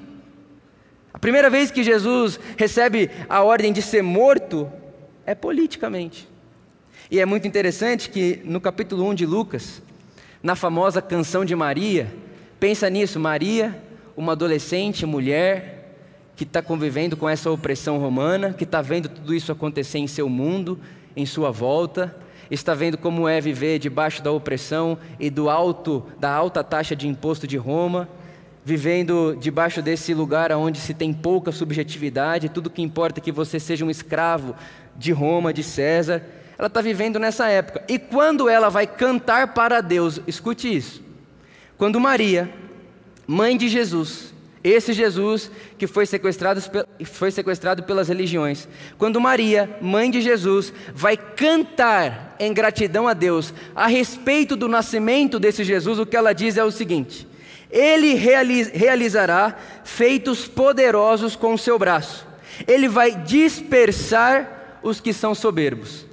A 1.13 1.19
primeira 1.19 1.51
vez 1.51 1.73
que 1.73 1.83
Jesus 1.83 2.39
recebe 2.57 3.11
a 3.29 3.43
ordem 3.43 3.73
de 3.73 3.83
ser 3.83 4.03
morto 4.03 4.71
é 5.25 5.35
politicamente. 5.35 6.29
E 7.09 7.21
é 7.21 7.27
muito 7.27 7.47
interessante 7.47 8.11
que 8.11 8.41
no 8.45 8.61
capítulo 8.61 9.09
1 9.09 9.15
de 9.15 9.27
Lucas, 9.27 9.81
na 10.43 10.57
famosa 10.57 11.01
canção 11.01 11.45
de 11.45 11.55
Maria, 11.55 12.13
pensa 12.59 12.91
nisso: 12.91 13.21
Maria, 13.21 13.81
uma 14.17 14.33
adolescente, 14.33 15.07
mulher, 15.07 15.95
que 16.35 16.43
está 16.43 16.61
convivendo 16.61 17.17
com 17.17 17.29
essa 17.29 17.49
opressão 17.49 17.99
romana, 17.99 18.53
que 18.53 18.65
está 18.65 18.83
vendo 18.83 19.09
tudo 19.09 19.33
isso 19.33 19.53
acontecer 19.53 19.99
em 19.99 20.09
seu 20.09 20.29
mundo, 20.29 20.81
em 21.15 21.25
sua 21.25 21.53
volta, 21.53 22.15
está 22.51 22.75
vendo 22.75 22.99
como 22.99 23.29
é 23.29 23.41
viver 23.41 23.79
debaixo 23.79 24.21
da 24.21 24.33
opressão 24.33 24.99
e 25.21 25.31
do 25.31 25.49
alto, 25.49 26.05
da 26.19 26.33
alta 26.33 26.65
taxa 26.65 26.97
de 26.97 27.07
imposto 27.07 27.47
de 27.47 27.57
Roma, 27.57 28.09
vivendo 28.65 29.37
debaixo 29.41 29.81
desse 29.81 30.13
lugar 30.13 30.51
onde 30.51 30.81
se 30.81 30.93
tem 30.93 31.13
pouca 31.13 31.53
subjetividade, 31.53 32.49
tudo 32.49 32.69
que 32.69 32.83
importa 32.83 33.21
é 33.21 33.23
que 33.23 33.31
você 33.31 33.61
seja 33.61 33.85
um 33.85 33.91
escravo 33.91 34.57
de 34.97 35.13
Roma, 35.13 35.53
de 35.53 35.63
César. 35.63 36.23
Ela 36.59 36.69
está 36.69 36.81
vivendo 36.81 37.19
nessa 37.19 37.49
época. 37.49 37.83
E 37.89 37.99
quando 37.99 38.49
ela 38.49 38.69
vai 38.69 38.87
cantar 38.87 39.55
para 39.55 39.81
Deus, 39.81 40.21
escute 40.27 40.75
isso. 40.75 41.03
Quando 41.77 42.01
Maria, 42.01 42.51
mãe 43.27 43.57
de 43.57 43.69
Jesus, 43.69 44.33
esse 44.65 44.93
Jesus 44.93 45.51
que 45.79 45.87
foi 45.87 46.07
sequestrado, 46.07 46.63
foi 47.05 47.31
sequestrado 47.31 47.83
pelas 47.83 48.09
religiões, 48.09 48.67
quando 48.97 49.21
Maria, 49.21 49.79
mãe 49.81 50.11
de 50.11 50.21
Jesus, 50.23 50.73
vai 50.95 51.17
cantar 51.17 52.35
em 52.41 52.53
gratidão 52.53 53.07
a 53.07 53.13
Deus 53.13 53.53
a 53.75 53.87
respeito 53.87 54.57
do 54.57 54.67
nascimento 54.67 55.39
desse 55.39 55.63
Jesus, 55.63 55.99
o 55.99 56.07
que 56.07 56.17
ela 56.17 56.33
diz 56.33 56.57
é 56.57 56.65
o 56.65 56.71
seguinte: 56.71 57.29
Ele 57.71 58.15
realizará 58.15 59.55
feitos 59.85 60.49
poderosos 60.49 61.37
com 61.37 61.53
o 61.53 61.59
seu 61.59 61.79
braço, 61.79 62.27
ele 62.67 62.89
vai 62.89 63.13
dispersar 63.15 64.79
os 64.83 65.01
que 65.01 65.13
são 65.13 65.35
soberbos. 65.35 66.06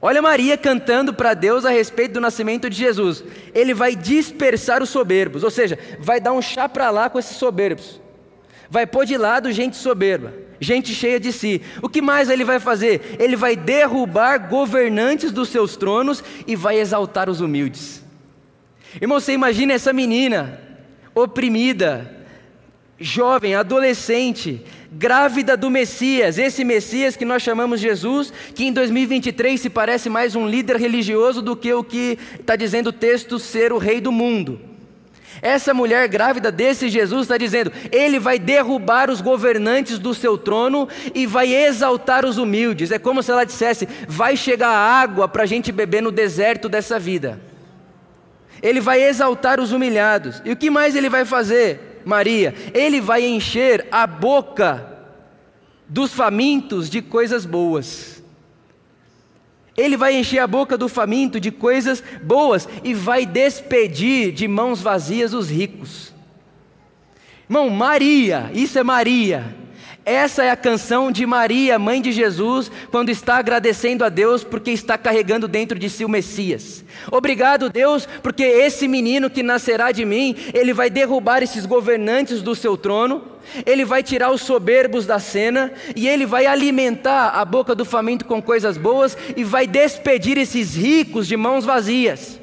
Olha 0.00 0.20
Maria 0.20 0.56
cantando 0.56 1.14
para 1.14 1.34
Deus 1.34 1.64
a 1.64 1.70
respeito 1.70 2.14
do 2.14 2.20
nascimento 2.20 2.68
de 2.68 2.76
Jesus. 2.76 3.24
Ele 3.54 3.72
vai 3.72 3.96
dispersar 3.96 4.82
os 4.82 4.90
soberbos, 4.90 5.42
ou 5.42 5.50
seja, 5.50 5.78
vai 5.98 6.20
dar 6.20 6.32
um 6.32 6.42
chá 6.42 6.68
para 6.68 6.90
lá 6.90 7.08
com 7.08 7.18
esses 7.18 7.36
soberbos. 7.36 8.00
Vai 8.68 8.86
pôr 8.86 9.06
de 9.06 9.16
lado 9.16 9.52
gente 9.52 9.76
soberba, 9.76 10.34
gente 10.60 10.94
cheia 10.94 11.20
de 11.20 11.32
si. 11.32 11.62
O 11.80 11.88
que 11.88 12.02
mais 12.02 12.28
ele 12.28 12.44
vai 12.44 12.58
fazer? 12.60 13.16
Ele 13.18 13.36
vai 13.36 13.56
derrubar 13.56 14.48
governantes 14.48 15.32
dos 15.32 15.48
seus 15.48 15.76
tronos 15.76 16.22
e 16.46 16.56
vai 16.56 16.78
exaltar 16.78 17.30
os 17.30 17.40
humildes. 17.40 18.04
Irmão, 19.00 19.20
você 19.20 19.32
imagina 19.32 19.72
essa 19.72 19.92
menina 19.92 20.60
oprimida, 21.14 22.26
jovem, 22.98 23.54
adolescente, 23.54 24.64
grávida 24.92 25.56
do 25.56 25.70
Messias, 25.70 26.38
esse 26.38 26.64
Messias 26.64 27.16
que 27.16 27.24
nós 27.24 27.42
chamamos 27.42 27.80
Jesus, 27.80 28.32
que 28.54 28.64
em 28.64 28.72
2023 28.72 29.60
se 29.60 29.70
parece 29.70 30.08
mais 30.08 30.34
um 30.34 30.46
líder 30.46 30.76
religioso 30.76 31.42
do 31.42 31.56
que 31.56 31.72
o 31.72 31.84
que 31.84 32.18
está 32.38 32.56
dizendo 32.56 32.88
o 32.88 32.92
texto 32.92 33.38
ser 33.38 33.72
o 33.72 33.78
rei 33.78 34.00
do 34.00 34.12
mundo. 34.12 34.60
Essa 35.42 35.74
mulher 35.74 36.08
grávida 36.08 36.50
desse 36.50 36.88
Jesus 36.88 37.22
está 37.22 37.36
dizendo: 37.36 37.70
Ele 37.92 38.18
vai 38.18 38.38
derrubar 38.38 39.10
os 39.10 39.20
governantes 39.20 39.98
do 39.98 40.14
seu 40.14 40.38
trono 40.38 40.88
e 41.14 41.26
vai 41.26 41.54
exaltar 41.54 42.24
os 42.24 42.38
humildes. 42.38 42.90
É 42.90 42.98
como 42.98 43.22
se 43.22 43.30
ela 43.30 43.44
dissesse: 43.44 43.86
Vai 44.08 44.36
chegar 44.36 44.70
água 44.70 45.28
para 45.28 45.42
a 45.42 45.46
gente 45.46 45.70
beber 45.70 46.02
no 46.02 46.10
deserto 46.10 46.68
dessa 46.68 46.98
vida. 46.98 47.40
Ele 48.62 48.80
vai 48.80 49.02
exaltar 49.02 49.60
os 49.60 49.72
humilhados. 49.72 50.40
E 50.44 50.50
o 50.50 50.56
que 50.56 50.70
mais 50.70 50.96
ele 50.96 51.10
vai 51.10 51.24
fazer? 51.24 51.85
Maria, 52.06 52.54
ele 52.72 53.00
vai 53.00 53.26
encher 53.26 53.88
a 53.90 54.06
boca 54.06 54.96
dos 55.88 56.12
famintos 56.12 56.88
de 56.88 57.02
coisas 57.02 57.44
boas. 57.44 58.22
Ele 59.76 59.96
vai 59.96 60.14
encher 60.14 60.38
a 60.38 60.46
boca 60.46 60.78
do 60.78 60.88
faminto 60.88 61.40
de 61.40 61.50
coisas 61.50 62.00
boas 62.22 62.68
e 62.84 62.94
vai 62.94 63.26
despedir 63.26 64.30
de 64.30 64.46
mãos 64.46 64.80
vazias 64.80 65.34
os 65.34 65.50
ricos. 65.50 66.14
Irmão, 67.50 67.68
Maria, 67.70 68.52
isso 68.54 68.78
é 68.78 68.84
Maria. 68.84 69.56
Essa 70.06 70.44
é 70.44 70.50
a 70.50 70.56
canção 70.56 71.10
de 71.10 71.26
Maria, 71.26 71.80
mãe 71.80 72.00
de 72.00 72.12
Jesus, 72.12 72.70
quando 72.92 73.08
está 73.08 73.38
agradecendo 73.38 74.04
a 74.04 74.08
Deus 74.08 74.44
porque 74.44 74.70
está 74.70 74.96
carregando 74.96 75.48
dentro 75.48 75.76
de 75.76 75.90
si 75.90 76.04
o 76.04 76.08
Messias. 76.08 76.84
Obrigado, 77.10 77.68
Deus, 77.68 78.06
porque 78.22 78.44
esse 78.44 78.86
menino 78.86 79.28
que 79.28 79.42
nascerá 79.42 79.90
de 79.90 80.04
mim, 80.04 80.36
ele 80.54 80.72
vai 80.72 80.88
derrubar 80.88 81.42
esses 81.42 81.66
governantes 81.66 82.40
do 82.40 82.54
seu 82.54 82.76
trono, 82.76 83.24
ele 83.66 83.84
vai 83.84 84.00
tirar 84.00 84.30
os 84.30 84.42
soberbos 84.42 85.06
da 85.06 85.18
cena 85.18 85.72
e 85.96 86.06
ele 86.06 86.24
vai 86.24 86.46
alimentar 86.46 87.30
a 87.30 87.44
boca 87.44 87.74
do 87.74 87.84
faminto 87.84 88.26
com 88.26 88.40
coisas 88.40 88.78
boas 88.78 89.18
e 89.36 89.42
vai 89.42 89.66
despedir 89.66 90.38
esses 90.38 90.76
ricos 90.76 91.26
de 91.26 91.36
mãos 91.36 91.64
vazias. 91.64 92.38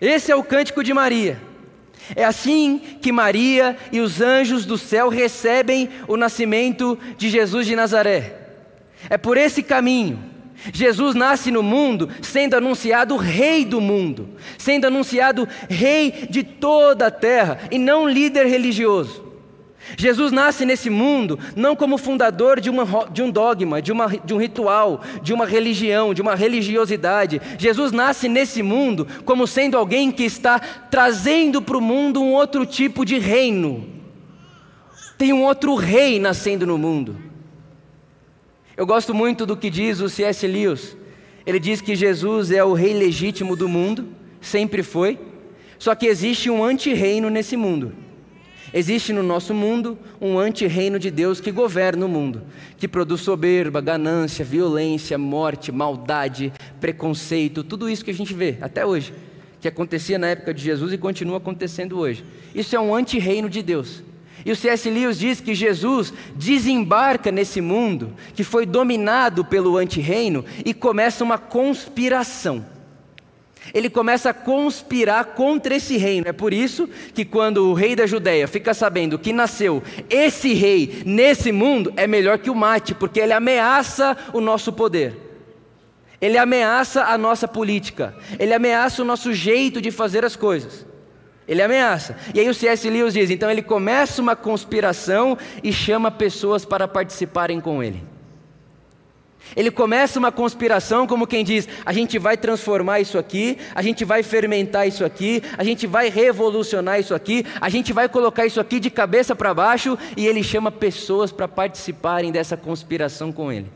Esse 0.00 0.32
é 0.32 0.36
o 0.36 0.42
cântico 0.42 0.82
de 0.82 0.94
Maria. 0.94 1.49
É 2.16 2.24
assim 2.24 2.80
que 3.00 3.12
Maria 3.12 3.76
e 3.92 4.00
os 4.00 4.20
anjos 4.20 4.64
do 4.64 4.76
céu 4.76 5.08
recebem 5.08 5.88
o 6.08 6.16
nascimento 6.16 6.98
de 7.16 7.28
Jesus 7.28 7.66
de 7.66 7.76
Nazaré. 7.76 8.36
É 9.08 9.16
por 9.16 9.36
esse 9.36 9.62
caminho. 9.62 10.18
Jesus 10.72 11.14
nasce 11.14 11.50
no 11.50 11.62
mundo 11.62 12.10
sendo 12.20 12.54
anunciado 12.54 13.16
rei 13.16 13.64
do 13.64 13.80
mundo, 13.80 14.28
sendo 14.58 14.86
anunciado 14.86 15.48
rei 15.68 16.26
de 16.28 16.42
toda 16.42 17.06
a 17.06 17.10
terra 17.10 17.60
e 17.70 17.78
não 17.78 18.08
líder 18.08 18.46
religioso. 18.46 19.29
Jesus 19.96 20.32
nasce 20.32 20.64
nesse 20.64 20.88
mundo 20.88 21.38
não 21.56 21.74
como 21.74 21.98
fundador 21.98 22.60
de, 22.60 22.70
uma, 22.70 22.84
de 23.10 23.22
um 23.22 23.30
dogma, 23.30 23.80
de, 23.80 23.92
uma, 23.92 24.06
de 24.08 24.34
um 24.34 24.38
ritual, 24.38 25.00
de 25.22 25.32
uma 25.32 25.46
religião, 25.46 26.14
de 26.14 26.22
uma 26.22 26.34
religiosidade. 26.34 27.40
Jesus 27.58 27.92
nasce 27.92 28.28
nesse 28.28 28.62
mundo 28.62 29.06
como 29.24 29.46
sendo 29.46 29.76
alguém 29.76 30.10
que 30.10 30.24
está 30.24 30.58
trazendo 30.58 31.60
para 31.60 31.76
o 31.76 31.80
mundo 31.80 32.22
um 32.22 32.32
outro 32.32 32.64
tipo 32.64 33.04
de 33.04 33.18
reino. 33.18 33.86
Tem 35.18 35.32
um 35.32 35.42
outro 35.42 35.74
rei 35.74 36.18
nascendo 36.18 36.66
no 36.66 36.78
mundo. 36.78 37.16
Eu 38.76 38.86
gosto 38.86 39.12
muito 39.12 39.44
do 39.44 39.56
que 39.56 39.68
diz 39.68 40.00
o 40.00 40.08
C.S. 40.08 40.46
Lewis. 40.46 40.96
Ele 41.44 41.58
diz 41.58 41.80
que 41.80 41.94
Jesus 41.94 42.50
é 42.50 42.64
o 42.64 42.72
rei 42.72 42.94
legítimo 42.94 43.56
do 43.56 43.68
mundo, 43.68 44.08
sempre 44.40 44.82
foi, 44.82 45.18
só 45.78 45.94
que 45.94 46.06
existe 46.06 46.48
um 46.48 46.62
anti-reino 46.62 47.28
nesse 47.28 47.56
mundo. 47.56 47.92
Existe 48.72 49.12
no 49.12 49.22
nosso 49.22 49.52
mundo 49.52 49.98
um 50.20 50.38
anti-reino 50.38 50.98
de 50.98 51.10
Deus 51.10 51.40
que 51.40 51.50
governa 51.50 52.06
o 52.06 52.08
mundo, 52.08 52.42
que 52.78 52.86
produz 52.86 53.20
soberba, 53.20 53.80
ganância, 53.80 54.44
violência, 54.44 55.18
morte, 55.18 55.72
maldade, 55.72 56.52
preconceito, 56.80 57.64
tudo 57.64 57.88
isso 57.88 58.04
que 58.04 58.12
a 58.12 58.14
gente 58.14 58.32
vê 58.32 58.58
até 58.60 58.86
hoje, 58.86 59.12
que 59.60 59.66
acontecia 59.66 60.18
na 60.18 60.28
época 60.28 60.54
de 60.54 60.62
Jesus 60.62 60.92
e 60.92 60.98
continua 60.98 61.38
acontecendo 61.38 61.98
hoje. 61.98 62.24
Isso 62.54 62.76
é 62.76 62.80
um 62.80 62.94
anti-reino 62.94 63.50
de 63.50 63.60
Deus. 63.60 64.04
E 64.44 64.52
o 64.52 64.56
C.S. 64.56 64.88
Lewis 64.88 65.18
diz 65.18 65.40
que 65.40 65.54
Jesus 65.54 66.12
desembarca 66.34 67.30
nesse 67.30 67.60
mundo 67.60 68.14
que 68.34 68.44
foi 68.44 68.64
dominado 68.64 69.44
pelo 69.44 69.76
antirreino 69.76 70.44
e 70.64 70.72
começa 70.72 71.24
uma 71.24 71.36
conspiração. 71.36 72.64
Ele 73.72 73.90
começa 73.90 74.30
a 74.30 74.34
conspirar 74.34 75.24
contra 75.26 75.74
esse 75.74 75.96
reino. 75.96 76.28
É 76.28 76.32
por 76.32 76.52
isso 76.52 76.88
que 77.14 77.24
quando 77.24 77.68
o 77.68 77.74
rei 77.74 77.94
da 77.94 78.06
Judéia 78.06 78.48
fica 78.48 78.74
sabendo 78.74 79.18
que 79.18 79.32
nasceu 79.32 79.82
esse 80.08 80.54
rei 80.54 81.02
nesse 81.04 81.52
mundo, 81.52 81.92
é 81.96 82.06
melhor 82.06 82.38
que 82.38 82.50
o 82.50 82.54
mate, 82.54 82.94
porque 82.94 83.20
ele 83.20 83.32
ameaça 83.32 84.16
o 84.32 84.40
nosso 84.40 84.72
poder. 84.72 85.14
Ele 86.20 86.36
ameaça 86.36 87.04
a 87.04 87.16
nossa 87.16 87.48
política. 87.48 88.14
Ele 88.38 88.52
ameaça 88.52 89.02
o 89.02 89.04
nosso 89.04 89.32
jeito 89.32 89.80
de 89.80 89.90
fazer 89.90 90.24
as 90.24 90.36
coisas. 90.36 90.84
Ele 91.48 91.62
ameaça. 91.62 92.16
E 92.34 92.40
aí 92.40 92.48
o 92.48 92.54
C.S. 92.54 92.88
Lewis 92.88 93.14
diz: 93.14 93.30
então 93.30 93.50
ele 93.50 93.62
começa 93.62 94.20
uma 94.20 94.36
conspiração 94.36 95.36
e 95.64 95.72
chama 95.72 96.10
pessoas 96.10 96.64
para 96.64 96.86
participarem 96.86 97.60
com 97.60 97.82
ele. 97.82 98.02
Ele 99.56 99.70
começa 99.70 100.18
uma 100.18 100.30
conspiração, 100.30 101.06
como 101.06 101.26
quem 101.26 101.44
diz: 101.44 101.68
a 101.84 101.92
gente 101.92 102.18
vai 102.18 102.36
transformar 102.36 103.00
isso 103.00 103.18
aqui, 103.18 103.58
a 103.74 103.82
gente 103.82 104.04
vai 104.04 104.22
fermentar 104.22 104.86
isso 104.86 105.04
aqui, 105.04 105.42
a 105.58 105.64
gente 105.64 105.86
vai 105.86 106.08
revolucionar 106.08 107.00
isso 107.00 107.14
aqui, 107.14 107.44
a 107.60 107.68
gente 107.68 107.92
vai 107.92 108.08
colocar 108.08 108.46
isso 108.46 108.60
aqui 108.60 108.78
de 108.78 108.90
cabeça 108.90 109.34
para 109.34 109.52
baixo, 109.52 109.98
e 110.16 110.26
ele 110.26 110.42
chama 110.42 110.70
pessoas 110.70 111.32
para 111.32 111.48
participarem 111.48 112.30
dessa 112.30 112.56
conspiração 112.56 113.32
com 113.32 113.50
ele. 113.50 113.66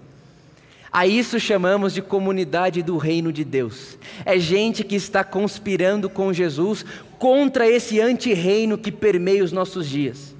A 0.92 1.08
isso 1.08 1.40
chamamos 1.40 1.92
de 1.92 2.00
comunidade 2.00 2.80
do 2.80 2.96
reino 2.96 3.32
de 3.32 3.42
Deus. 3.42 3.98
É 4.24 4.38
gente 4.38 4.84
que 4.84 4.94
está 4.94 5.24
conspirando 5.24 6.08
com 6.08 6.32
Jesus 6.32 6.84
contra 7.18 7.68
esse 7.68 8.00
anti-reino 8.00 8.78
que 8.78 8.92
permeia 8.92 9.42
os 9.42 9.50
nossos 9.50 9.88
dias. 9.88 10.33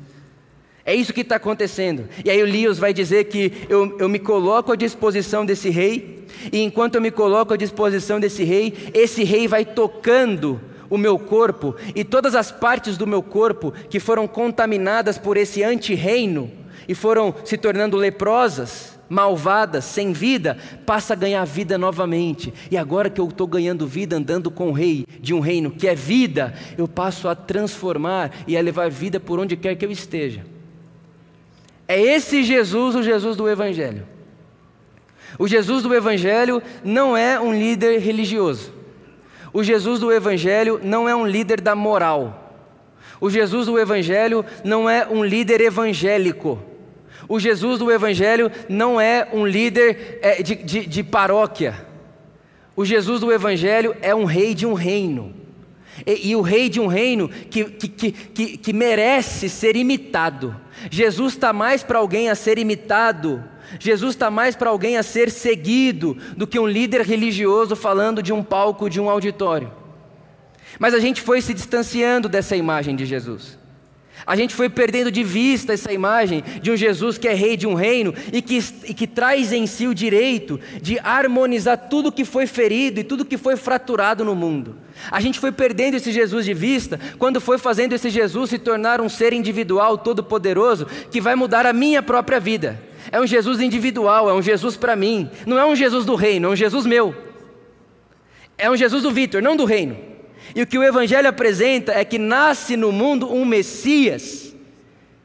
É 0.87 0.95
isso 0.95 1.15
que 1.15 1.23
está 1.23 1.37
acontecendo. 1.37 2.09
E 2.25 2.31
aí 2.31 2.43
o 2.43 2.47
Lios 2.47 2.79
vai 2.79 2.93
dizer 2.93 3.25
que 3.25 3.53
eu, 3.69 3.97
eu 3.99 4.09
me 4.09 4.19
coloco 4.19 4.73
à 4.73 4.77
disposição 4.77 5.45
desse 5.47 5.71
rei, 5.71 6.27
e 6.53 6.63
enquanto 6.63 6.97
eu 6.97 7.01
me 7.01 7.11
coloco 7.11 7.55
à 7.55 7.57
disposição 7.57 8.21
desse 8.21 8.45
rei, 8.45 8.75
esse 8.93 9.25
rei 9.25 9.49
vai 9.49 9.65
tocando 9.65 10.61
o 10.91 10.99
meu 10.99 11.19
corpo, 11.19 11.75
e 11.95 12.05
todas 12.05 12.35
as 12.35 12.53
partes 12.53 12.99
do 12.99 13.07
meu 13.07 13.23
corpo 13.23 13.73
que 13.89 13.99
foram 13.99 14.29
contaminadas 14.29 15.17
por 15.17 15.37
esse 15.37 15.63
anti-reino 15.63 16.51
e 16.87 16.95
foram 16.95 17.35
se 17.45 17.57
tornando 17.57 17.97
leprosas, 17.97 18.99
malvadas, 19.09 19.87
sem 19.87 20.13
vida, 20.13 20.59
passa 20.85 21.15
a 21.15 21.17
ganhar 21.17 21.45
vida 21.47 21.79
novamente. 21.79 22.53
E 22.71 22.77
agora 22.77 23.09
que 23.09 23.21
eu 23.21 23.29
estou 23.29 23.47
ganhando 23.47 23.87
vida 23.87 24.17
andando 24.17 24.51
com 24.51 24.69
o 24.69 24.73
rei 24.73 25.07
de 25.21 25.33
um 25.33 25.41
reino 25.41 25.71
que 25.71 25.89
é 25.89 25.95
vida, 25.95 26.53
eu 26.77 26.87
passo 26.87 27.27
a 27.27 27.35
transformar 27.35 28.31
e 28.47 28.55
a 28.55 28.61
levar 28.61 28.91
vida 28.91 29.19
por 29.19 29.39
onde 29.39 29.57
quer 29.57 29.77
que 29.77 29.87
eu 29.87 29.91
esteja. 29.91 30.54
É 31.87 32.01
esse 32.01 32.43
Jesus 32.43 32.95
o 32.95 33.03
Jesus 33.03 33.37
do 33.37 33.49
Evangelho. 33.49 34.07
O 35.39 35.49
Jesus 35.49 35.83
do 35.83 35.95
Evangelho 35.95 36.63
não 36.83 37.17
é 37.17 37.39
um 37.41 37.53
líder 37.53 37.99
religioso. 37.99 38.73
O 39.53 39.63
Jesus 39.63 40.01
do 40.01 40.13
Evangelho 40.13 40.81
não 40.83 41.09
é 41.09 41.15
um 41.15 41.27
líder 41.27 41.61
da 41.61 41.75
moral. 41.75 42.41
O 43.21 43.31
Jesus 43.31 43.67
do 43.67 43.79
Evangelho 43.79 44.45
não 44.65 44.89
é 44.89 45.07
um 45.09 45.25
líder 45.25 45.61
evangélico. 45.61 46.59
O 47.29 47.39
Jesus 47.39 47.79
do 47.79 47.91
Evangelho 47.91 48.51
não 48.69 49.01
é 49.01 49.29
um 49.33 49.47
líder 49.47 50.19
é, 50.23 50.43
de, 50.43 50.55
de, 50.57 50.87
de 50.87 51.03
paróquia. 51.03 51.87
O 52.77 52.85
Jesus 52.85 53.21
do 53.21 53.33
Evangelho 53.33 53.97
é 54.03 54.15
um 54.15 54.25
rei 54.25 54.55
de 54.55 54.67
um 54.67 54.75
reino. 54.75 55.44
E, 56.07 56.31
e, 56.31 56.37
o 56.37 56.43
rei 56.43 56.69
de 56.69 56.81
um 56.81 56.87
reino 56.87 57.29
que, 57.29 57.65
que, 57.65 58.13
que, 58.13 58.57
que 58.59 58.73
merece 58.73 59.49
ser 59.49 59.75
imitado. 59.75 60.55
Jesus 60.91 61.35
está 61.35 61.53
mais 61.53 61.83
para 61.83 61.99
alguém 61.99 62.29
a 62.29 62.35
ser 62.35 62.59
imitado. 62.59 63.43
Jesus 63.81 64.15
está 64.15 64.31
mais 64.31 64.55
para 64.55 64.71
alguém 64.71 64.97
a 64.97 65.03
ser 65.03 65.31
seguido 65.31 66.17
do 66.37 66.47
que 66.47 66.59
um 66.59 66.67
líder 66.67 67.03
religioso 67.03 67.75
falando 67.75 68.23
de 68.23 68.33
um 68.33 68.43
palco, 68.43 68.91
de 68.91 69.01
um 69.01 69.09
auditório. 69.09 69.73
Mas 70.79 70.95
a 70.95 70.99
gente 70.99 71.21
foi 71.21 71.41
se 71.41 71.55
distanciando 71.55 72.29
dessa 72.29 72.57
imagem 72.57 72.95
de 72.95 73.07
Jesus. 73.07 73.59
A 74.27 74.37
gente 74.37 74.55
foi 74.55 74.69
perdendo 74.69 75.11
de 75.11 75.23
vista 75.23 75.75
essa 75.75 75.93
imagem 75.93 76.43
de 76.63 76.71
um 76.71 76.77
Jesus 76.77 77.19
que 77.19 77.29
é 77.29 77.35
rei 77.35 77.57
de 77.57 77.67
um 77.67 77.75
reino 77.75 78.15
e 78.33 78.41
que, 78.41 78.59
e 78.85 78.95
que 78.95 79.07
traz 79.07 79.53
em 79.53 79.67
si 79.67 79.87
o 79.87 79.95
direito 79.95 80.59
de 80.81 80.99
harmonizar 81.01 81.89
tudo 81.89 82.13
que 82.13 82.25
foi 82.25 82.47
ferido 82.47 83.01
e 83.01 83.05
tudo 83.05 83.25
que 83.25 83.37
foi 83.37 83.57
fraturado 83.57 84.25
no 84.25 84.35
mundo. 84.35 84.77
A 85.11 85.21
gente 85.21 85.39
foi 85.39 85.53
perdendo 85.53 85.95
esse 85.95 86.13
Jesus 86.13 86.45
de 86.45 86.55
vista 86.55 86.99
quando 87.19 87.41
foi 87.41 87.59
fazendo 87.59 87.93
esse 87.93 88.11
Jesus 88.11 88.51
se 88.51 88.59
tornar 88.59 89.01
um 89.01 89.09
ser 89.09 89.33
individual, 89.33 89.99
todo-poderoso, 89.99 90.87
que 91.11 91.21
vai 91.21 91.35
mudar 91.35 91.67
a 91.67 91.73
minha 91.73 92.03
própria 92.03 92.41
vida. 92.41 92.81
É 93.13 93.21
um 93.21 93.27
Jesus 93.27 93.61
individual, 93.61 94.31
é 94.31 94.35
um 94.35 94.43
Jesus 94.43 94.77
para 94.77 94.97
mim. 94.97 95.31
Não 95.47 95.59
é 95.59 95.65
um 95.65 95.77
Jesus 95.77 96.05
do 96.05 96.15
reino, 96.15 96.49
é 96.49 96.51
um 96.51 96.57
Jesus 96.57 96.87
meu. 96.87 97.15
É 98.57 98.71
um 98.71 98.77
Jesus 98.77 99.03
do 99.03 99.11
Vitor, 99.11 99.43
não 99.43 99.57
do 99.57 99.65
reino. 99.65 99.97
E 100.55 100.63
o 100.63 100.67
que 100.67 100.79
o 100.79 100.83
Evangelho 100.83 101.29
apresenta 101.29 101.93
é 101.93 102.05
que 102.05 102.19
nasce 102.19 102.77
no 102.77 102.93
mundo 102.93 103.33
um 103.33 103.45
Messias 103.45 104.55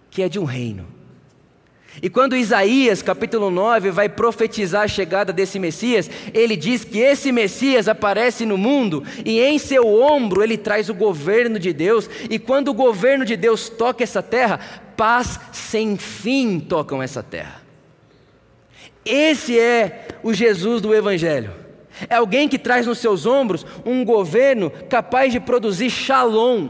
que 0.10 0.24
é 0.24 0.30
de 0.30 0.40
um 0.40 0.44
reino. 0.44 0.99
E 2.02 2.10
quando 2.10 2.36
Isaías, 2.36 3.02
capítulo 3.02 3.50
9, 3.50 3.92
vai 3.92 4.08
profetizar 4.08 4.84
a 4.84 4.88
chegada 4.88 5.34
desse 5.34 5.60
Messias, 5.60 6.10
ele 6.34 6.56
diz 6.56 6.84
que 6.84 7.00
esse 7.00 7.32
Messias 7.32 7.88
aparece 7.88 8.46
no 8.46 8.58
mundo 8.58 9.04
e 9.26 9.42
em 9.42 9.58
seu 9.58 9.86
ombro 9.86 10.44
ele 10.44 10.58
traz 10.58 10.90
o 10.90 10.94
governo 10.94 11.60
de 11.60 11.74
Deus, 11.74 12.10
e 12.30 12.40
quando 12.40 12.70
o 12.70 12.74
governo 12.74 13.26
de 13.26 13.36
Deus 13.36 13.68
toca 13.70 14.04
essa 14.04 14.24
terra, 14.24 14.60
paz 14.96 15.40
sem 15.52 15.98
fim 15.98 16.60
tocam 16.60 17.02
essa 17.02 17.24
terra. 17.24 17.62
Esse 19.06 19.60
é 19.60 20.08
o 20.24 20.34
Jesus 20.34 20.82
do 20.82 20.94
Evangelho. 20.94 21.52
É 22.08 22.16
alguém 22.16 22.48
que 22.48 22.60
traz 22.60 22.86
nos 22.86 23.00
seus 23.00 23.26
ombros 23.26 23.66
um 23.86 24.06
governo 24.06 24.72
capaz 24.90 25.34
de 25.34 25.40
produzir 25.40 25.90
shalom, 25.90 26.70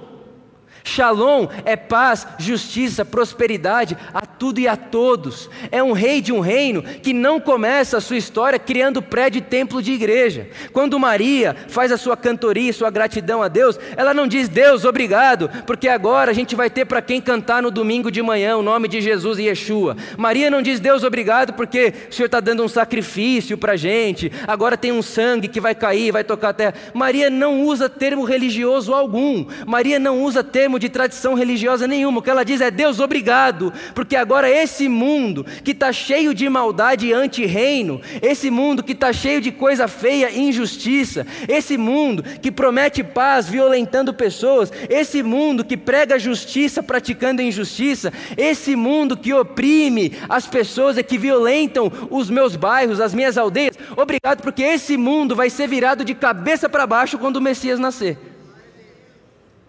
Shalom 0.84 1.48
é 1.66 1.76
paz, 1.76 2.26
justiça, 2.38 3.06
prosperidade 3.06 3.98
a 4.14 4.26
tudo 4.26 4.60
e 4.60 4.68
a 4.68 4.76
todos. 4.76 5.50
É 5.72 5.84
um 5.84 5.92
rei 5.92 6.22
de 6.22 6.32
um 6.32 6.40
reino 6.40 6.82
que 6.82 7.14
não 7.14 7.40
começa 7.40 7.98
a 7.98 8.02
sua 8.02 8.18
história 8.18 8.58
criando 8.58 9.02
prédio 9.02 9.40
e 9.40 9.42
templo 9.42 9.82
de 9.82 9.92
igreja. 9.92 10.50
Quando 10.72 11.00
Maria 11.00 11.56
faz 11.68 11.92
a 11.92 11.98
sua 11.98 12.16
cantoria, 12.16 12.74
sua 12.74 12.90
gratidão 12.90 13.44
a 13.44 13.48
Deus, 13.48 13.80
ela 13.96 14.14
não 14.14 14.28
diz 14.28 14.48
Deus 14.48 14.86
obrigado, 14.86 15.50
porque 15.66 15.88
agora 15.88 16.32
a 16.32 16.34
gente 16.34 16.56
vai 16.56 16.70
ter 16.70 16.86
para 16.86 17.02
quem 17.02 17.22
cantar 17.22 17.62
no 17.62 17.72
domingo 17.72 18.12
de 18.12 18.22
manhã 18.22 18.58
o 18.58 18.64
nome 18.64 18.88
de 18.88 19.02
Jesus 19.02 19.40
e 19.40 19.44
Yeshua. 19.44 19.98
Maria 20.18 20.50
não 20.50 20.62
diz 20.62 20.80
Deus 20.80 21.04
obrigado 21.04 21.54
porque 21.54 21.94
o 22.10 22.14
Senhor 22.14 22.28
está 22.28 22.40
dando 22.40 22.64
um 22.64 22.68
sacrifício 22.68 23.58
para 23.58 23.74
a 23.74 23.78
gente, 23.78 24.32
agora 24.48 24.78
tem 24.78 24.92
um 24.92 25.02
sangue 25.02 25.48
que 25.48 25.60
vai 25.60 25.76
cair, 25.76 26.12
vai 26.12 26.24
tocar 26.24 26.50
a 26.50 26.54
terra. 26.54 26.74
Maria 26.94 27.30
não 27.30 27.62
usa 27.64 27.90
termo 27.90 28.24
religioso 28.24 28.94
algum. 28.94 29.46
Maria 29.66 30.00
não 30.00 30.22
usa 30.22 30.44
termo 30.44 30.69
termo 30.70 30.78
de 30.78 30.88
tradição 30.88 31.34
religiosa 31.34 31.88
nenhuma. 31.88 32.20
O 32.20 32.22
que 32.22 32.30
ela 32.30 32.46
diz 32.46 32.62
é: 32.62 32.70
Deus, 32.70 33.00
obrigado, 33.00 33.74
porque 33.96 34.16
agora 34.16 34.48
esse 34.48 34.88
mundo 34.88 35.44
que 35.64 35.72
está 35.72 35.92
cheio 35.92 36.32
de 36.32 36.48
maldade 36.48 37.08
e 37.08 37.14
anti-reino, 37.14 38.00
esse 38.22 38.52
mundo 38.52 38.84
que 38.84 38.92
está 38.92 39.12
cheio 39.12 39.42
de 39.42 39.52
coisa 39.52 39.88
feia 39.88 40.30
e 40.30 40.40
injustiça, 40.40 41.26
esse 41.48 41.76
mundo 41.76 42.22
que 42.22 42.52
promete 42.52 43.04
paz 43.04 43.50
violentando 43.50 44.14
pessoas, 44.14 44.72
esse 44.88 45.24
mundo 45.24 45.66
que 45.66 45.76
prega 45.76 46.20
justiça 46.20 46.84
praticando 46.84 47.42
injustiça, 47.42 48.14
esse 48.38 48.76
mundo 48.76 49.18
que 49.18 49.34
oprime 49.34 50.14
as 50.30 50.46
pessoas 50.46 50.98
e 50.98 51.04
que 51.04 51.18
violentam 51.18 51.92
os 52.12 52.30
meus 52.30 52.56
bairros, 52.56 53.02
as 53.02 53.14
minhas 53.14 53.40
aldeias, 53.40 53.76
obrigado, 53.98 54.44
porque 54.44 54.62
esse 54.62 54.98
mundo 54.98 55.36
vai 55.36 55.50
ser 55.50 55.68
virado 55.68 56.06
de 56.06 56.14
cabeça 56.14 56.70
para 56.70 56.86
baixo 56.86 57.18
quando 57.18 57.38
o 57.38 57.42
Messias 57.42 57.80
nascer. 57.80 58.29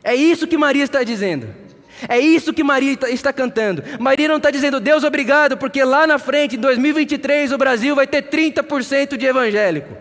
É 0.02 0.14
isso 0.14 0.46
que 0.46 0.56
Maria 0.56 0.84
está 0.84 1.02
dizendo. 1.02 1.48
É 2.08 2.18
isso 2.18 2.52
que 2.52 2.64
Maria 2.64 2.96
está 3.08 3.32
cantando. 3.32 3.82
Maria 3.98 4.28
não 4.28 4.38
está 4.38 4.50
dizendo, 4.50 4.80
Deus, 4.80 5.04
obrigado, 5.04 5.56
porque 5.56 5.84
lá 5.84 6.06
na 6.06 6.18
frente, 6.18 6.56
em 6.56 6.58
2023, 6.58 7.52
o 7.52 7.58
Brasil 7.58 7.94
vai 7.94 8.06
ter 8.06 8.22
30% 8.22 9.16
de 9.16 9.26
evangélico. 9.26 9.96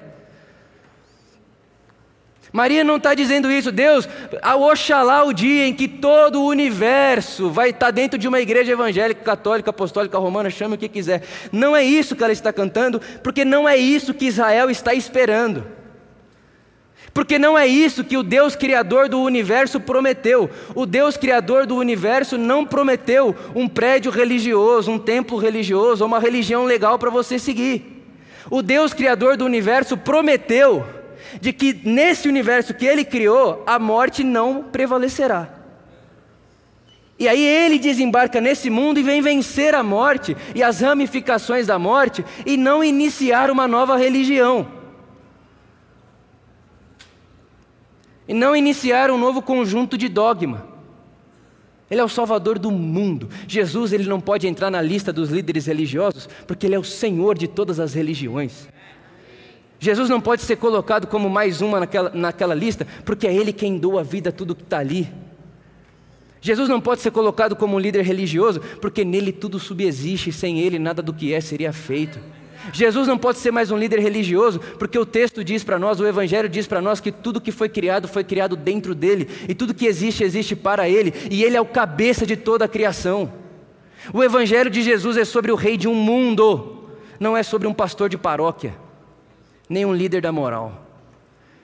Maria 2.51 2.83
não 2.83 2.97
está 2.97 3.13
dizendo 3.13 3.51
isso, 3.51 3.71
Deus, 3.71 4.09
oxalá 4.57 5.23
o 5.23 5.31
dia 5.31 5.67
em 5.67 5.73
que 5.73 5.87
todo 5.87 6.41
o 6.41 6.47
universo 6.47 7.51
vai 7.51 7.69
estar 7.69 7.91
dentro 7.91 8.17
de 8.17 8.27
uma 8.27 8.39
igreja 8.39 8.71
evangélica, 8.71 9.23
católica, 9.23 9.69
apostólica, 9.69 10.17
romana, 10.17 10.49
chame 10.49 10.73
o 10.73 10.77
que 10.77 10.89
quiser. 10.89 11.21
Não 11.51 11.75
é 11.75 11.83
isso 11.83 12.15
que 12.15 12.23
ela 12.23 12.33
está 12.33 12.51
cantando, 12.51 12.99
porque 13.23 13.45
não 13.45 13.69
é 13.69 13.77
isso 13.77 14.15
que 14.15 14.25
Israel 14.25 14.69
está 14.69 14.95
esperando. 14.95 15.78
Porque 17.19 17.37
não 17.37 17.57
é 17.57 17.67
isso 17.67 18.01
que 18.01 18.15
o 18.15 18.23
Deus 18.23 18.55
Criador 18.55 19.09
do 19.09 19.19
universo 19.19 19.77
prometeu. 19.77 20.49
O 20.73 20.85
Deus 20.85 21.17
Criador 21.17 21.65
do 21.65 21.75
universo 21.75 22.37
não 22.37 22.65
prometeu 22.65 23.35
um 23.53 23.67
prédio 23.67 24.09
religioso, 24.09 24.89
um 24.89 24.97
templo 24.97 25.37
religioso, 25.37 26.05
uma 26.05 26.17
religião 26.17 26.63
legal 26.63 26.97
para 26.97 27.09
você 27.09 27.37
seguir. 27.37 28.05
O 28.49 28.61
Deus 28.61 28.93
Criador 28.93 29.35
do 29.35 29.43
universo 29.43 29.97
prometeu 29.97 30.87
de 31.41 31.51
que 31.51 31.77
nesse 31.83 32.29
universo 32.29 32.73
que 32.73 32.85
ele 32.85 33.03
criou, 33.03 33.65
a 33.67 33.77
morte 33.77 34.23
não 34.23 34.63
prevalecerá. 34.63 35.49
E 37.19 37.27
aí 37.27 37.45
ele 37.45 37.77
desembarca 37.79 38.39
nesse 38.39 38.69
mundo 38.69 38.97
e 38.97 39.03
vem 39.03 39.21
vencer 39.21 39.75
a 39.75 39.83
morte 39.83 40.37
e 40.55 40.63
as 40.63 40.79
ramificações 40.79 41.67
da 41.67 41.77
morte 41.77 42.23
e 42.45 42.55
não 42.55 42.81
iniciar 42.81 43.51
uma 43.51 43.67
nova 43.67 43.97
religião. 43.97 44.78
E 48.29 48.33
não 48.33 48.55
iniciar 48.55 49.09
um 49.09 49.17
novo 49.17 49.41
conjunto 49.41 49.97
de 49.97 50.07
dogma. 50.07 50.67
Ele 51.89 51.99
é 51.99 52.03
o 52.03 52.07
salvador 52.07 52.59
do 52.59 52.69
mundo. 52.69 53.27
Jesus 53.47 53.91
ele 53.91 54.07
não 54.07 54.21
pode 54.21 54.47
entrar 54.47 54.69
na 54.69 54.79
lista 54.83 55.11
dos 55.11 55.31
líderes 55.31 55.65
religiosos 55.65 56.29
porque 56.45 56.67
ele 56.67 56.75
é 56.75 56.79
o 56.79 56.83
senhor 56.83 57.35
de 57.35 57.47
todas 57.47 57.79
as 57.79 57.95
religiões. 57.95 58.69
Jesus 59.79 60.11
não 60.11 60.21
pode 60.21 60.43
ser 60.43 60.57
colocado 60.57 61.07
como 61.07 61.27
mais 61.27 61.59
uma 61.59 61.79
naquela, 61.79 62.11
naquela 62.11 62.53
lista 62.53 62.85
porque 63.03 63.25
é 63.25 63.33
ele 63.33 63.51
quem 63.51 63.79
doa 63.79 64.01
a 64.01 64.03
vida 64.03 64.29
a 64.29 64.31
tudo 64.31 64.53
que 64.53 64.61
está 64.61 64.77
ali. 64.77 65.09
Jesus 66.39 66.69
não 66.69 66.79
pode 66.79 67.01
ser 67.01 67.09
colocado 67.09 67.55
como 67.55 67.75
um 67.75 67.79
líder 67.79 68.03
religioso, 68.03 68.61
porque 68.79 69.03
nele 69.03 69.33
tudo 69.33 69.59
subexiste, 69.59 70.31
sem 70.31 70.59
ele 70.59 70.77
nada 70.77 71.01
do 71.01 71.13
que 71.13 71.33
é 71.33 71.41
seria 71.41 71.73
feito. 71.73 72.19
Jesus 72.73 73.07
não 73.07 73.17
pode 73.17 73.39
ser 73.39 73.51
mais 73.51 73.71
um 73.71 73.77
líder 73.77 73.99
religioso, 73.99 74.59
porque 74.77 74.99
o 74.99 75.05
texto 75.05 75.43
diz 75.43 75.63
para 75.63 75.79
nós, 75.79 75.99
o 75.99 76.05
Evangelho 76.05 76.49
diz 76.49 76.67
para 76.67 76.81
nós 76.81 76.99
que 76.99 77.11
tudo 77.11 77.41
que 77.41 77.51
foi 77.51 77.69
criado 77.69 78.07
foi 78.07 78.23
criado 78.23 78.55
dentro 78.55 78.93
dele, 78.93 79.27
e 79.47 79.55
tudo 79.55 79.73
que 79.73 79.85
existe, 79.85 80.23
existe 80.23 80.55
para 80.55 80.89
ele, 80.89 81.13
e 81.31 81.43
ele 81.43 81.55
é 81.55 81.61
o 81.61 81.65
cabeça 81.65 82.25
de 82.25 82.35
toda 82.35 82.65
a 82.65 82.67
criação. 82.67 83.31
O 84.13 84.23
Evangelho 84.23 84.69
de 84.69 84.81
Jesus 84.81 85.17
é 85.17 85.25
sobre 85.25 85.51
o 85.51 85.55
rei 85.55 85.77
de 85.77 85.87
um 85.87 85.95
mundo, 85.95 86.89
não 87.19 87.35
é 87.35 87.43
sobre 87.43 87.67
um 87.67 87.73
pastor 87.73 88.09
de 88.09 88.17
paróquia, 88.17 88.73
nem 89.69 89.85
um 89.85 89.93
líder 89.93 90.21
da 90.21 90.31
moral. 90.31 90.87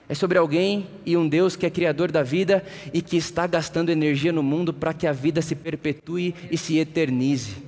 É 0.08 0.14
sobre 0.14 0.38
alguém 0.38 0.86
e 1.04 1.16
um 1.16 1.28
Deus 1.28 1.56
que 1.56 1.66
é 1.66 1.70
criador 1.70 2.12
da 2.12 2.22
vida 2.22 2.64
e 2.94 3.02
que 3.02 3.16
está 3.16 3.44
gastando 3.46 3.90
energia 3.90 4.32
no 4.32 4.42
mundo 4.42 4.72
para 4.72 4.94
que 4.94 5.06
a 5.06 5.12
vida 5.12 5.42
se 5.42 5.56
perpetue 5.56 6.32
e 6.48 6.56
se 6.56 6.78
eternize. 6.78 7.65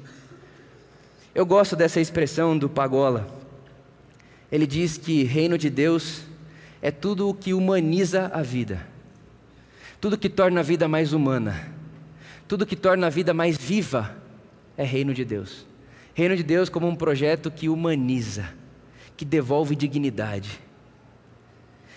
Eu 1.34 1.46
gosto 1.46 1.76
dessa 1.76 2.00
expressão 2.00 2.56
do 2.56 2.68
Pagola. 2.68 3.28
Ele 4.50 4.66
diz 4.66 4.96
que 4.96 5.24
reino 5.24 5.58
de 5.58 5.68
Deus 5.68 6.22
é 6.80 6.90
tudo 6.90 7.28
o 7.28 7.34
que 7.34 7.52
humaniza 7.52 8.30
a 8.32 8.42
vida, 8.42 8.86
tudo 10.00 10.16
que 10.16 10.28
torna 10.28 10.60
a 10.60 10.62
vida 10.62 10.88
mais 10.88 11.12
humana, 11.12 11.68
tudo 12.46 12.64
que 12.64 12.76
torna 12.76 13.08
a 13.08 13.10
vida 13.10 13.34
mais 13.34 13.56
viva 13.56 14.16
é 14.76 14.84
reino 14.84 15.12
de 15.12 15.24
Deus. 15.24 15.66
Reino 16.14 16.36
de 16.36 16.42
Deus 16.42 16.68
como 16.68 16.88
um 16.88 16.96
projeto 16.96 17.50
que 17.50 17.68
humaniza, 17.68 18.48
que 19.16 19.24
devolve 19.24 19.76
dignidade 19.76 20.60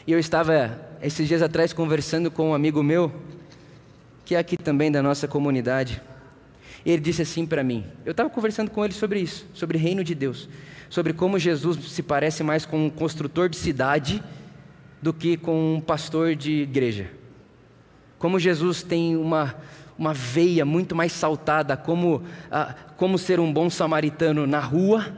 e 0.05 0.11
eu 0.11 0.19
estava 0.19 0.79
esses 1.01 1.27
dias 1.27 1.43
atrás 1.43 1.73
conversando 1.73 2.31
com 2.31 2.49
um 2.49 2.53
amigo 2.55 2.81
meu, 2.81 3.11
que 4.25 4.33
é 4.33 4.39
aqui 4.39 4.57
também 4.57 4.91
da 4.91 5.01
nossa 5.01 5.27
comunidade. 5.27 6.01
Ele 6.85 7.01
disse 7.01 7.21
assim 7.21 7.45
para 7.45 7.63
mim: 7.63 7.85
eu 8.05 8.11
estava 8.11 8.29
conversando 8.29 8.71
com 8.71 8.83
ele 8.83 8.93
sobre 8.93 9.19
isso, 9.19 9.45
sobre 9.53 9.77
o 9.77 9.79
reino 9.79 10.03
de 10.03 10.15
Deus, 10.15 10.49
sobre 10.89 11.13
como 11.13 11.37
Jesus 11.37 11.77
se 11.91 12.01
parece 12.01 12.43
mais 12.43 12.65
com 12.65 12.85
um 12.85 12.89
construtor 12.89 13.49
de 13.49 13.57
cidade 13.57 14.21
do 15.01 15.13
que 15.13 15.37
com 15.37 15.75
um 15.75 15.81
pastor 15.81 16.35
de 16.35 16.61
igreja. 16.61 17.09
Como 18.19 18.39
Jesus 18.39 18.83
tem 18.83 19.17
uma, 19.17 19.55
uma 19.97 20.13
veia 20.13 20.63
muito 20.63 20.95
mais 20.95 21.11
saltada, 21.11 21.75
como, 21.75 22.21
ah, 22.51 22.75
como 22.97 23.17
ser 23.17 23.39
um 23.39 23.51
bom 23.51 23.69
samaritano 23.69 24.45
na 24.45 24.59
rua, 24.59 25.11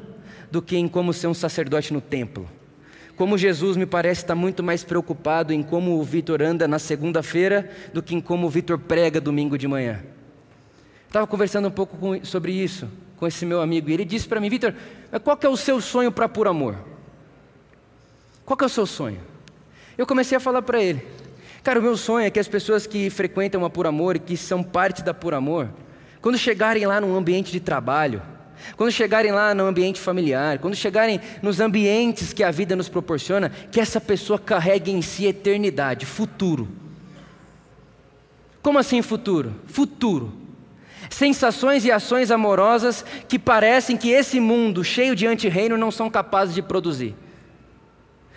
do 0.49 0.61
que 0.61 0.77
em 0.77 0.87
como 0.87 1.11
ser 1.11 1.27
um 1.27 1.33
sacerdote 1.33 1.91
no 1.91 1.99
templo. 1.99 2.47
Como 3.15 3.37
Jesus 3.37 3.75
me 3.75 3.85
parece 3.85 4.21
estar 4.21 4.35
muito 4.35 4.63
mais 4.63 4.83
preocupado 4.83 5.53
em 5.53 5.61
como 5.61 5.99
o 5.99 6.03
Vitor 6.03 6.41
anda 6.41 6.67
na 6.67 6.79
segunda-feira 6.79 7.69
do 7.93 8.01
que 8.01 8.15
em 8.15 8.21
como 8.21 8.47
o 8.47 8.49
Vitor 8.49 8.79
prega 8.79 9.19
domingo 9.19 9.57
de 9.57 9.67
manhã. 9.67 9.99
Estava 11.13 11.27
conversando 11.27 11.67
um 11.67 11.71
pouco 11.71 11.95
com, 11.95 12.25
sobre 12.25 12.51
isso 12.51 12.89
com 13.17 13.27
esse 13.27 13.45
meu 13.45 13.61
amigo 13.61 13.87
e 13.87 13.93
ele 13.93 14.03
disse 14.03 14.27
para 14.27 14.41
mim, 14.41 14.49
Vitor, 14.49 14.73
qual 15.23 15.37
que 15.37 15.45
é 15.45 15.49
o 15.49 15.55
seu 15.55 15.79
sonho 15.79 16.11
para 16.11 16.27
por 16.27 16.47
amor? 16.47 16.75
Qual 18.43 18.57
que 18.57 18.63
é 18.63 18.65
o 18.65 18.69
seu 18.69 18.87
sonho? 18.87 19.19
Eu 19.95 20.07
comecei 20.07 20.35
a 20.35 20.39
falar 20.39 20.63
para 20.63 20.81
ele, 20.81 21.05
cara, 21.61 21.79
o 21.79 21.83
meu 21.83 21.95
sonho 21.97 22.25
é 22.25 22.31
que 22.31 22.39
as 22.39 22.47
pessoas 22.47 22.87
que 22.87 23.11
frequentam 23.11 23.63
a 23.63 23.69
Por 23.69 23.85
Amor 23.85 24.15
e 24.15 24.19
que 24.19 24.35
são 24.35 24.63
parte 24.63 25.03
da 25.03 25.13
Por 25.13 25.35
Amor, 25.35 25.69
quando 26.19 26.35
chegarem 26.35 26.87
lá 26.87 26.99
num 26.99 27.15
ambiente 27.15 27.51
de 27.51 27.59
trabalho, 27.59 28.19
quando 28.75 28.91
chegarem 28.91 29.31
lá 29.31 29.53
no 29.53 29.65
ambiente 29.67 29.99
familiar, 29.99 30.57
quando 30.57 30.75
chegarem 30.75 31.21
nos 31.43 31.59
ambientes 31.59 32.33
que 32.33 32.43
a 32.43 32.49
vida 32.49 32.75
nos 32.75 32.89
proporciona, 32.89 33.51
que 33.71 33.79
essa 33.79 34.01
pessoa 34.01 34.39
carregue 34.39 34.91
em 34.91 35.03
si 35.03 35.27
eternidade, 35.27 36.07
futuro. 36.07 36.67
Como 38.63 38.79
assim 38.79 39.03
futuro? 39.03 39.53
Futuro. 39.67 40.42
Sensações 41.13 41.85
e 41.85 41.91
ações 41.91 42.31
amorosas 42.31 43.05
que 43.27 43.37
parecem 43.37 43.95
que 43.95 44.09
esse 44.09 44.39
mundo 44.39 44.83
cheio 44.83 45.15
de 45.15 45.27
antirreino 45.27 45.77
não 45.77 45.91
são 45.91 46.09
capazes 46.09 46.55
de 46.55 46.61
produzir 46.61 47.15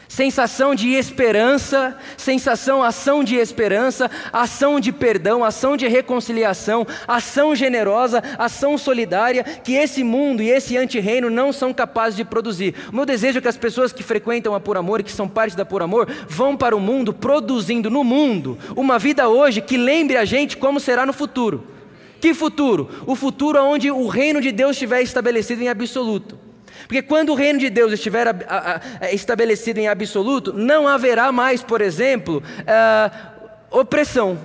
sensação 0.08 0.74
de 0.74 0.92
esperança, 0.94 1.96
sensação, 2.16 2.82
ação 2.82 3.24
de 3.24 3.34
esperança, 3.36 4.10
ação 4.32 4.78
de 4.78 4.92
perdão, 4.92 5.44
ação 5.44 5.76
de 5.76 5.88
reconciliação, 5.88 6.86
ação 7.08 7.54
generosa, 7.56 8.22
ação 8.38 8.78
solidária, 8.78 9.42
que 9.42 9.74
esse 9.74 10.04
mundo 10.04 10.42
e 10.42 10.48
esse 10.48 10.76
antirreino 10.76 11.28
não 11.28 11.52
são 11.52 11.74
capazes 11.74 12.16
de 12.16 12.24
produzir. 12.24 12.74
O 12.92 12.96
meu 12.96 13.04
desejo 13.04 13.38
é 13.38 13.42
que 13.42 13.48
as 13.48 13.56
pessoas 13.56 13.92
que 13.92 14.02
frequentam 14.02 14.54
a 14.54 14.60
Por 14.60 14.76
Amor 14.76 15.00
e 15.00 15.04
que 15.04 15.12
são 15.12 15.28
parte 15.28 15.56
da 15.56 15.64
Por 15.64 15.82
Amor 15.82 16.08
vão 16.28 16.56
para 16.56 16.76
o 16.76 16.80
mundo 16.80 17.12
produzindo 17.12 17.90
no 17.90 18.04
mundo 18.04 18.56
uma 18.76 18.98
vida 18.98 19.28
hoje 19.28 19.60
que 19.60 19.76
lembre 19.76 20.16
a 20.16 20.24
gente 20.24 20.56
como 20.56 20.78
será 20.78 21.04
no 21.04 21.12
futuro. 21.12 21.75
Que 22.20 22.34
futuro? 22.34 22.88
O 23.06 23.14
futuro 23.14 23.62
onde 23.62 23.90
o 23.90 24.06
reino 24.06 24.40
de 24.40 24.52
Deus 24.52 24.72
estiver 24.72 25.02
estabelecido 25.02 25.62
em 25.62 25.68
absoluto. 25.68 26.38
Porque 26.86 27.02
quando 27.02 27.30
o 27.30 27.34
reino 27.34 27.58
de 27.58 27.68
Deus 27.68 27.92
estiver 27.92 28.28
a, 28.28 28.80
estabelecido 29.12 29.78
em 29.78 29.88
absoluto, 29.88 30.52
não 30.52 30.86
haverá 30.86 31.32
mais, 31.32 31.62
por 31.62 31.80
exemplo, 31.80 32.42
uh, 32.60 33.78
opressão. 33.78 34.38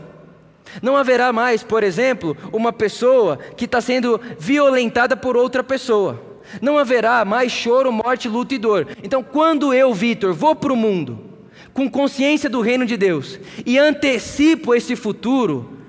Não 0.81 0.95
haverá 0.95 1.33
mais, 1.33 1.63
por 1.63 1.83
exemplo, 1.83 2.35
uma 2.51 2.71
pessoa 2.71 3.37
que 3.57 3.65
está 3.65 3.81
sendo 3.81 4.19
violentada 4.39 5.15
por 5.17 5.35
outra 5.35 5.63
pessoa. 5.63 6.21
Não 6.61 6.77
haverá 6.77 7.23
mais 7.23 7.51
choro, 7.51 7.91
morte, 7.91 8.27
luta 8.27 8.55
e 8.55 8.57
dor. 8.57 8.87
Então, 9.03 9.23
quando 9.23 9.73
eu, 9.73 9.93
Vitor, 9.93 10.33
vou 10.33 10.55
para 10.55 10.73
o 10.73 10.77
mundo 10.77 11.31
com 11.73 11.89
consciência 11.89 12.49
do 12.49 12.61
reino 12.61 12.85
de 12.85 12.97
Deus 12.97 13.39
e 13.65 13.77
antecipo 13.77 14.75
esse 14.75 14.95
futuro, 14.95 15.80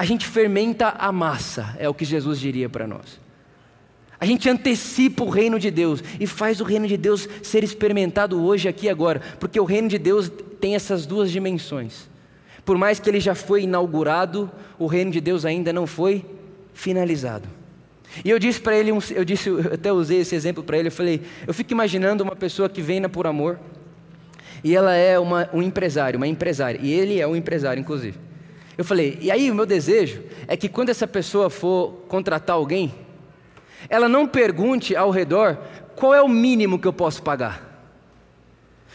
a 0.00 0.04
gente 0.06 0.26
fermenta 0.26 0.94
a 0.98 1.12
massa, 1.12 1.76
é 1.78 1.86
o 1.86 1.92
que 1.92 2.06
Jesus 2.06 2.40
diria 2.40 2.70
para 2.70 2.86
nós. 2.86 3.20
A 4.18 4.24
gente 4.24 4.48
antecipa 4.48 5.22
o 5.22 5.28
reino 5.28 5.58
de 5.58 5.70
Deus 5.70 6.02
e 6.18 6.26
faz 6.26 6.58
o 6.58 6.64
reino 6.64 6.88
de 6.88 6.96
Deus 6.96 7.28
ser 7.42 7.62
experimentado 7.62 8.42
hoje, 8.42 8.66
aqui 8.66 8.86
e 8.86 8.88
agora, 8.88 9.20
porque 9.38 9.60
o 9.60 9.64
reino 9.64 9.90
de 9.90 9.98
Deus 9.98 10.32
tem 10.58 10.74
essas 10.74 11.04
duas 11.04 11.30
dimensões. 11.30 12.08
Por 12.64 12.78
mais 12.78 12.98
que 12.98 13.10
ele 13.10 13.20
já 13.20 13.34
foi 13.34 13.64
inaugurado, 13.64 14.50
o 14.78 14.86
reino 14.86 15.10
de 15.10 15.20
Deus 15.20 15.44
ainda 15.44 15.70
não 15.70 15.86
foi 15.86 16.24
finalizado. 16.72 17.46
E 18.24 18.30
eu 18.30 18.38
disse 18.38 18.58
para 18.58 18.74
ele, 18.74 18.90
eu 18.90 19.24
disse, 19.26 19.50
eu 19.50 19.74
até 19.74 19.92
usei 19.92 20.20
esse 20.20 20.34
exemplo 20.34 20.64
para 20.64 20.78
ele, 20.78 20.88
eu 20.88 20.92
falei, 20.92 21.20
eu 21.46 21.52
fico 21.52 21.72
imaginando 21.72 22.24
uma 22.24 22.34
pessoa 22.34 22.70
que 22.70 22.80
vem 22.80 23.00
na 23.00 23.08
por 23.10 23.26
amor 23.26 23.60
e 24.64 24.74
ela 24.74 24.94
é 24.94 25.18
uma, 25.18 25.50
um 25.52 25.60
empresário, 25.60 26.16
uma 26.16 26.26
empresária, 26.26 26.80
e 26.82 26.90
ele 26.90 27.20
é 27.20 27.26
um 27.26 27.36
empresário, 27.36 27.78
inclusive. 27.78 28.29
Eu 28.80 28.84
falei, 28.84 29.18
e 29.20 29.30
aí 29.30 29.50
o 29.50 29.54
meu 29.54 29.66
desejo 29.66 30.22
é 30.48 30.56
que 30.56 30.66
quando 30.66 30.88
essa 30.88 31.06
pessoa 31.06 31.50
for 31.50 32.02
contratar 32.08 32.56
alguém, 32.56 32.90
ela 33.90 34.08
não 34.08 34.26
pergunte 34.26 34.96
ao 34.96 35.10
redor 35.10 35.58
qual 35.94 36.14
é 36.14 36.22
o 36.22 36.26
mínimo 36.26 36.78
que 36.78 36.88
eu 36.88 36.92
posso 36.94 37.22
pagar. 37.22 37.92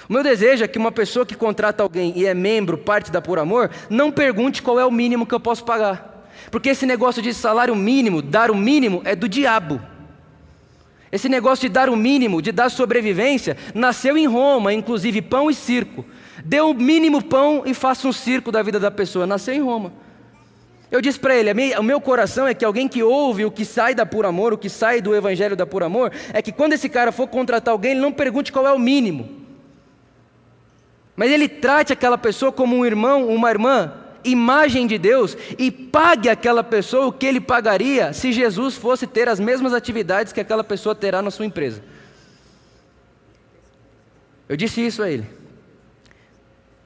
O 0.09 0.13
meu 0.13 0.23
desejo 0.23 0.63
é 0.63 0.67
que 0.67 0.79
uma 0.79 0.91
pessoa 0.91 1.23
que 1.23 1.35
contrata 1.35 1.83
alguém 1.83 2.13
e 2.15 2.25
é 2.25 2.33
membro, 2.33 2.79
parte 2.79 3.11
da 3.11 3.21
Por 3.21 3.37
Amor, 3.37 3.69
não 3.87 4.11
pergunte 4.11 4.63
qual 4.63 4.79
é 4.79 4.85
o 4.87 4.89
mínimo 4.89 5.23
que 5.23 5.35
eu 5.35 5.39
posso 5.39 5.63
pagar. 5.63 6.27
Porque 6.49 6.69
esse 6.69 6.87
negócio 6.87 7.21
de 7.21 7.31
salário 7.31 7.75
mínimo, 7.75 8.23
dar 8.23 8.49
o 8.49 8.55
mínimo, 8.55 9.03
é 9.05 9.15
do 9.15 9.29
diabo. 9.29 9.79
Esse 11.11 11.29
negócio 11.29 11.69
de 11.69 11.69
dar 11.71 11.89
o 11.89 11.95
mínimo, 11.95 12.41
de 12.41 12.51
dar 12.51 12.71
sobrevivência, 12.71 13.55
nasceu 13.75 14.17
em 14.17 14.25
Roma, 14.25 14.73
inclusive 14.73 15.21
pão 15.21 15.47
e 15.47 15.53
circo. 15.53 16.03
Dê 16.47 16.61
o 16.61 16.75
mínimo 16.75 17.23
pão 17.23 17.63
e 17.65 17.73
faça 17.73 18.07
um 18.07 18.13
circo 18.13 18.51
da 18.51 18.61
vida 18.61 18.79
da 18.79 18.91
pessoa. 18.91 19.25
Nasceu 19.25 19.55
em 19.55 19.63
Roma. 19.63 19.91
Eu 20.91 21.01
disse 21.01 21.19
para 21.19 21.35
ele: 21.35 21.49
o 21.75 21.81
meu 21.81 21.99
coração 21.99 22.47
é 22.47 22.53
que 22.53 22.63
alguém 22.63 22.87
que 22.87 23.01
ouve 23.01 23.43
o 23.45 23.49
que 23.49 23.65
sai 23.65 23.95
da 23.95 24.05
por 24.05 24.27
amor, 24.27 24.53
o 24.53 24.57
que 24.57 24.69
sai 24.69 25.01
do 25.01 25.15
evangelho 25.15 25.55
da 25.55 25.65
por 25.65 25.81
amor, 25.81 26.11
é 26.31 26.43
que 26.43 26.51
quando 26.51 26.73
esse 26.73 26.87
cara 26.87 27.11
for 27.11 27.27
contratar 27.27 27.71
alguém, 27.71 27.93
ele 27.93 27.99
não 27.99 28.11
pergunte 28.11 28.51
qual 28.51 28.67
é 28.67 28.71
o 28.71 28.77
mínimo. 28.77 29.27
Mas 31.15 31.31
ele 31.31 31.49
trate 31.49 31.91
aquela 31.91 32.17
pessoa 32.17 32.51
como 32.51 32.75
um 32.75 32.85
irmão, 32.85 33.27
uma 33.27 33.49
irmã, 33.49 33.93
imagem 34.23 34.85
de 34.85 34.99
Deus, 34.99 35.35
e 35.57 35.71
pague 35.71 36.29
aquela 36.29 36.63
pessoa 36.63 37.07
o 37.07 37.11
que 37.11 37.25
ele 37.25 37.41
pagaria 37.41 38.13
se 38.13 38.31
Jesus 38.31 38.75
fosse 38.75 39.07
ter 39.07 39.27
as 39.27 39.39
mesmas 39.39 39.73
atividades 39.73 40.31
que 40.31 40.41
aquela 40.41 40.63
pessoa 40.63 40.93
terá 40.93 41.23
na 41.23 41.31
sua 41.31 41.47
empresa. 41.47 41.81
Eu 44.47 44.55
disse 44.55 44.85
isso 44.85 45.01
a 45.01 45.09
ele. 45.09 45.44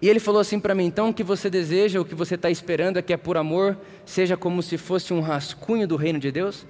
E 0.01 0.07
ele 0.07 0.19
falou 0.19 0.39
assim 0.39 0.59
para 0.59 0.73
mim: 0.73 0.85
então 0.85 1.09
o 1.09 1.13
que 1.13 1.23
você 1.23 1.49
deseja, 1.49 1.99
o 1.99 2.05
que 2.05 2.15
você 2.15 2.35
está 2.35 2.49
esperando 2.49 2.97
é 2.97 3.01
que 3.01 3.13
é 3.13 3.17
por 3.17 3.37
amor 3.37 3.77
seja 4.05 4.37
como 4.37 4.61
se 4.63 4.77
fosse 4.77 5.13
um 5.13 5.21
rascunho 5.21 5.87
do 5.87 5.95
reino 5.95 6.19
de 6.19 6.31
Deus? 6.31 6.65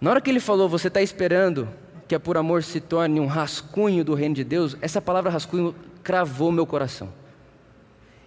Na 0.00 0.10
hora 0.10 0.20
que 0.20 0.28
ele 0.28 0.40
falou, 0.40 0.68
você 0.68 0.88
está 0.88 1.00
esperando 1.00 1.68
que 2.06 2.14
é 2.14 2.18
por 2.18 2.36
amor 2.36 2.62
se 2.62 2.80
torne 2.80 3.18
um 3.18 3.26
rascunho 3.26 4.04
do 4.04 4.14
reino 4.14 4.34
de 4.34 4.44
Deus, 4.44 4.76
essa 4.80 5.00
palavra 5.00 5.30
rascunho 5.30 5.74
cravou 6.04 6.52
meu 6.52 6.66
coração. 6.66 7.12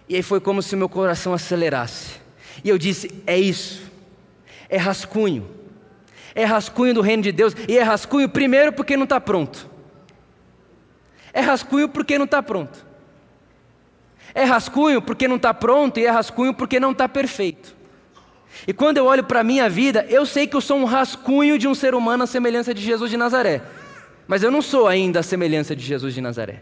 E 0.08 0.16
aí 0.16 0.22
foi 0.22 0.40
como 0.40 0.60
se 0.60 0.76
meu 0.76 0.88
coração 0.88 1.32
acelerasse. 1.32 2.20
E 2.64 2.68
eu 2.68 2.76
disse: 2.76 3.22
é 3.26 3.38
isso, 3.38 3.82
é 4.68 4.76
rascunho. 4.76 5.46
É 6.34 6.44
rascunho 6.44 6.94
do 6.94 7.00
reino 7.00 7.22
de 7.22 7.32
Deus. 7.32 7.54
E 7.68 7.76
é 7.76 7.82
rascunho 7.82 8.28
primeiro 8.28 8.72
porque 8.72 8.96
não 8.96 9.04
está 9.04 9.20
pronto. 9.20 9.68
É 11.32 11.40
rascunho 11.40 11.88
porque 11.88 12.18
não 12.18 12.24
está 12.24 12.42
pronto. 12.42 12.89
É 14.34 14.44
rascunho 14.44 15.02
porque 15.02 15.26
não 15.26 15.36
está 15.36 15.52
pronto 15.52 15.98
e 15.98 16.04
é 16.04 16.10
rascunho 16.10 16.54
porque 16.54 16.78
não 16.78 16.92
está 16.92 17.08
perfeito. 17.08 17.74
E 18.66 18.72
quando 18.72 18.98
eu 18.98 19.06
olho 19.06 19.24
para 19.24 19.40
a 19.40 19.44
minha 19.44 19.68
vida, 19.68 20.06
eu 20.08 20.26
sei 20.26 20.46
que 20.46 20.56
eu 20.56 20.60
sou 20.60 20.78
um 20.78 20.84
rascunho 20.84 21.58
de 21.58 21.66
um 21.66 21.74
ser 21.74 21.94
humano 21.94 22.24
à 22.24 22.26
semelhança 22.26 22.74
de 22.74 22.82
Jesus 22.82 23.10
de 23.10 23.16
Nazaré. 23.16 23.62
Mas 24.26 24.42
eu 24.42 24.50
não 24.50 24.62
sou 24.62 24.86
ainda 24.86 25.20
a 25.20 25.22
semelhança 25.22 25.74
de 25.74 25.84
Jesus 25.84 26.14
de 26.14 26.20
Nazaré. 26.20 26.60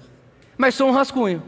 Mas 0.57 0.75
sou 0.75 0.89
um 0.89 0.93
rascunho. 0.93 1.43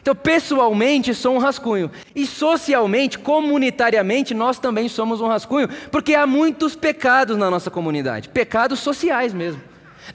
Então, 0.00 0.14
pessoalmente, 0.14 1.14
sou 1.14 1.34
um 1.34 1.38
rascunho. 1.38 1.90
E 2.14 2.26
socialmente, 2.26 3.18
comunitariamente, 3.18 4.32
nós 4.32 4.58
também 4.58 4.88
somos 4.88 5.20
um 5.20 5.28
rascunho, 5.28 5.68
porque 5.90 6.14
há 6.14 6.26
muitos 6.26 6.74
pecados 6.74 7.36
na 7.36 7.50
nossa 7.50 7.70
comunidade 7.70 8.28
pecados 8.28 8.80
sociais 8.80 9.34
mesmo. 9.34 9.60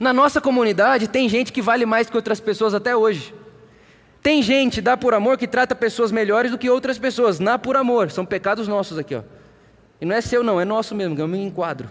Na 0.00 0.12
nossa 0.12 0.40
comunidade, 0.40 1.08
tem 1.08 1.28
gente 1.28 1.52
que 1.52 1.62
vale 1.62 1.86
mais 1.86 2.10
que 2.10 2.16
outras 2.16 2.40
pessoas 2.40 2.74
até 2.74 2.96
hoje. 2.96 3.32
Tem 4.26 4.42
gente, 4.42 4.80
dá 4.80 4.96
por 4.96 5.14
amor, 5.14 5.38
que 5.38 5.46
trata 5.46 5.72
pessoas 5.72 6.10
melhores 6.10 6.50
do 6.50 6.58
que 6.58 6.68
outras 6.68 6.98
pessoas, 6.98 7.38
na 7.38 7.60
por 7.60 7.76
amor. 7.76 8.10
São 8.10 8.26
pecados 8.26 8.66
nossos 8.66 8.98
aqui, 8.98 9.14
ó. 9.14 9.22
E 10.00 10.04
não 10.04 10.16
é 10.16 10.20
seu, 10.20 10.42
não, 10.42 10.60
é 10.60 10.64
nosso 10.64 10.96
mesmo, 10.96 11.16
eu 11.16 11.28
me 11.28 11.38
enquadro. 11.38 11.88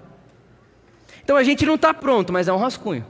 Então 1.24 1.38
a 1.38 1.44
gente 1.44 1.66
não 1.66 1.76
está 1.76 1.94
pronto, 1.94 2.34
mas 2.34 2.50
é 2.50 2.52
um 2.52 2.58
rascunho. 2.58 3.06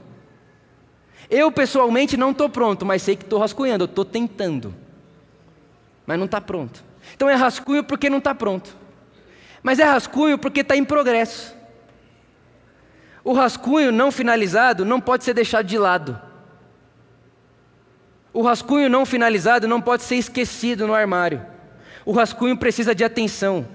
Eu 1.28 1.50
pessoalmente 1.50 2.16
não 2.16 2.30
estou 2.30 2.48
pronto, 2.48 2.86
mas 2.86 3.02
sei 3.02 3.16
que 3.16 3.24
estou 3.24 3.40
rascunhando, 3.40 3.86
estou 3.86 4.04
tentando. 4.04 4.72
Mas 6.06 6.18
não 6.18 6.26
está 6.26 6.40
pronto. 6.40 6.84
Então 7.16 7.28
é 7.28 7.34
rascunho 7.34 7.82
porque 7.82 8.08
não 8.08 8.18
está 8.18 8.32
pronto. 8.32 8.76
Mas 9.60 9.80
é 9.80 9.84
rascunho 9.84 10.38
porque 10.38 10.60
está 10.60 10.76
em 10.76 10.84
progresso. 10.84 11.52
O 13.24 13.32
rascunho 13.32 13.90
não 13.90 14.12
finalizado 14.12 14.84
não 14.84 15.00
pode 15.00 15.24
ser 15.24 15.34
deixado 15.34 15.66
de 15.66 15.78
lado. 15.78 16.25
O 18.36 18.42
rascunho 18.42 18.90
não 18.90 19.06
finalizado 19.06 19.66
não 19.66 19.80
pode 19.80 20.02
ser 20.02 20.16
esquecido 20.16 20.86
no 20.86 20.92
armário. 20.92 21.40
O 22.04 22.12
rascunho 22.12 22.54
precisa 22.54 22.94
de 22.94 23.02
atenção. 23.02 23.66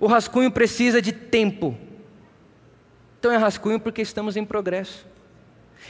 O 0.00 0.08
rascunho 0.08 0.50
precisa 0.50 1.00
de 1.00 1.12
tempo. 1.12 1.78
Então 3.20 3.30
é 3.30 3.36
rascunho 3.36 3.78
porque 3.78 4.02
estamos 4.02 4.36
em 4.36 4.44
progresso. 4.44 5.06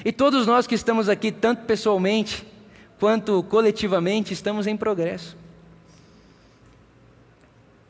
E 0.05 0.13
todos 0.13 0.47
nós 0.47 0.67
que 0.67 0.75
estamos 0.75 1.09
aqui, 1.09 1.33
tanto 1.33 1.65
pessoalmente 1.65 2.47
quanto 2.99 3.43
coletivamente, 3.45 4.35
estamos 4.35 4.67
em 4.67 4.77
progresso. 4.77 5.35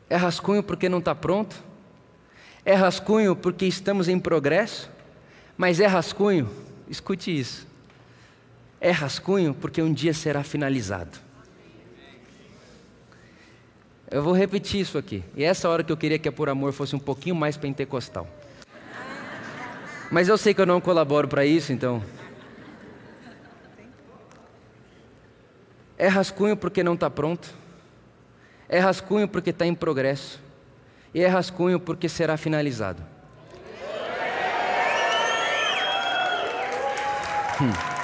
É 0.09 0.15
rascunho 0.15 0.63
porque 0.63 0.87
não 0.87 0.99
está 0.99 1.13
pronto? 1.13 1.61
É 2.63 2.73
rascunho 2.73 3.35
porque 3.35 3.65
estamos 3.65 4.07
em 4.07 4.17
progresso? 4.17 4.89
Mas 5.57 5.81
é 5.81 5.87
rascunho, 5.87 6.49
escute 6.87 7.37
isso, 7.37 7.67
é 8.81 8.89
rascunho 8.89 9.53
porque 9.53 9.79
um 9.79 9.93
dia 9.93 10.11
será 10.11 10.43
finalizado. 10.43 11.19
Eu 14.09 14.23
vou 14.23 14.33
repetir 14.33 14.81
isso 14.81 14.97
aqui. 14.97 15.23
E 15.35 15.43
essa 15.43 15.69
hora 15.69 15.83
que 15.83 15.91
eu 15.91 15.95
queria 15.95 16.17
que 16.17 16.27
a 16.27 16.31
Por 16.31 16.49
Amor 16.49 16.73
fosse 16.73 16.95
um 16.95 16.99
pouquinho 16.99 17.35
mais 17.35 17.55
pentecostal. 17.55 18.27
Mas 20.09 20.27
eu 20.27 20.37
sei 20.37 20.53
que 20.53 20.59
eu 20.59 20.65
não 20.65 20.81
colaboro 20.81 21.27
para 21.27 21.45
isso, 21.45 21.71
então. 21.71 22.03
É 25.97 26.07
rascunho 26.07 26.57
porque 26.57 26.83
não 26.83 26.95
está 26.95 27.09
pronto. 27.09 27.53
É 28.67 28.79
rascunho 28.79 29.27
porque 29.27 29.51
está 29.51 29.65
em 29.65 29.75
progresso. 29.75 30.41
E 31.13 31.21
é 31.21 31.27
rascunho 31.27 31.79
porque 31.79 32.09
será 32.09 32.35
finalizado. 32.35 33.01
Hum. 37.61 38.00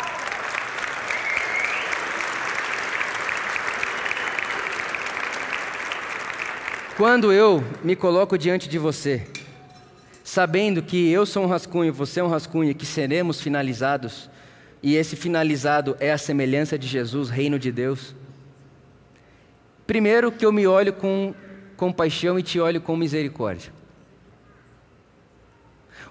Quando 6.97 7.31
eu 7.31 7.63
me 7.83 7.95
coloco 7.95 8.35
diante 8.39 8.67
de 8.67 8.79
você, 8.79 9.27
sabendo 10.23 10.81
que 10.81 11.11
eu 11.11 11.27
sou 11.27 11.43
um 11.43 11.47
rascunho, 11.47 11.93
você 11.93 12.21
é 12.21 12.23
um 12.23 12.27
rascunho, 12.27 12.73
que 12.73 12.87
seremos 12.87 13.39
finalizados, 13.39 14.27
e 14.81 14.95
esse 14.95 15.15
finalizado 15.15 15.95
é 15.99 16.11
a 16.11 16.17
semelhança 16.17 16.75
de 16.75 16.87
Jesus, 16.87 17.29
reino 17.29 17.59
de 17.59 17.71
Deus. 17.71 18.15
Primeiro 19.85 20.31
que 20.31 20.43
eu 20.43 20.51
me 20.51 20.65
olho 20.65 20.91
com 20.91 21.35
compaixão 21.75 22.39
e 22.39 22.41
te 22.41 22.59
olho 22.59 22.81
com 22.81 22.97
misericórdia. 22.97 23.76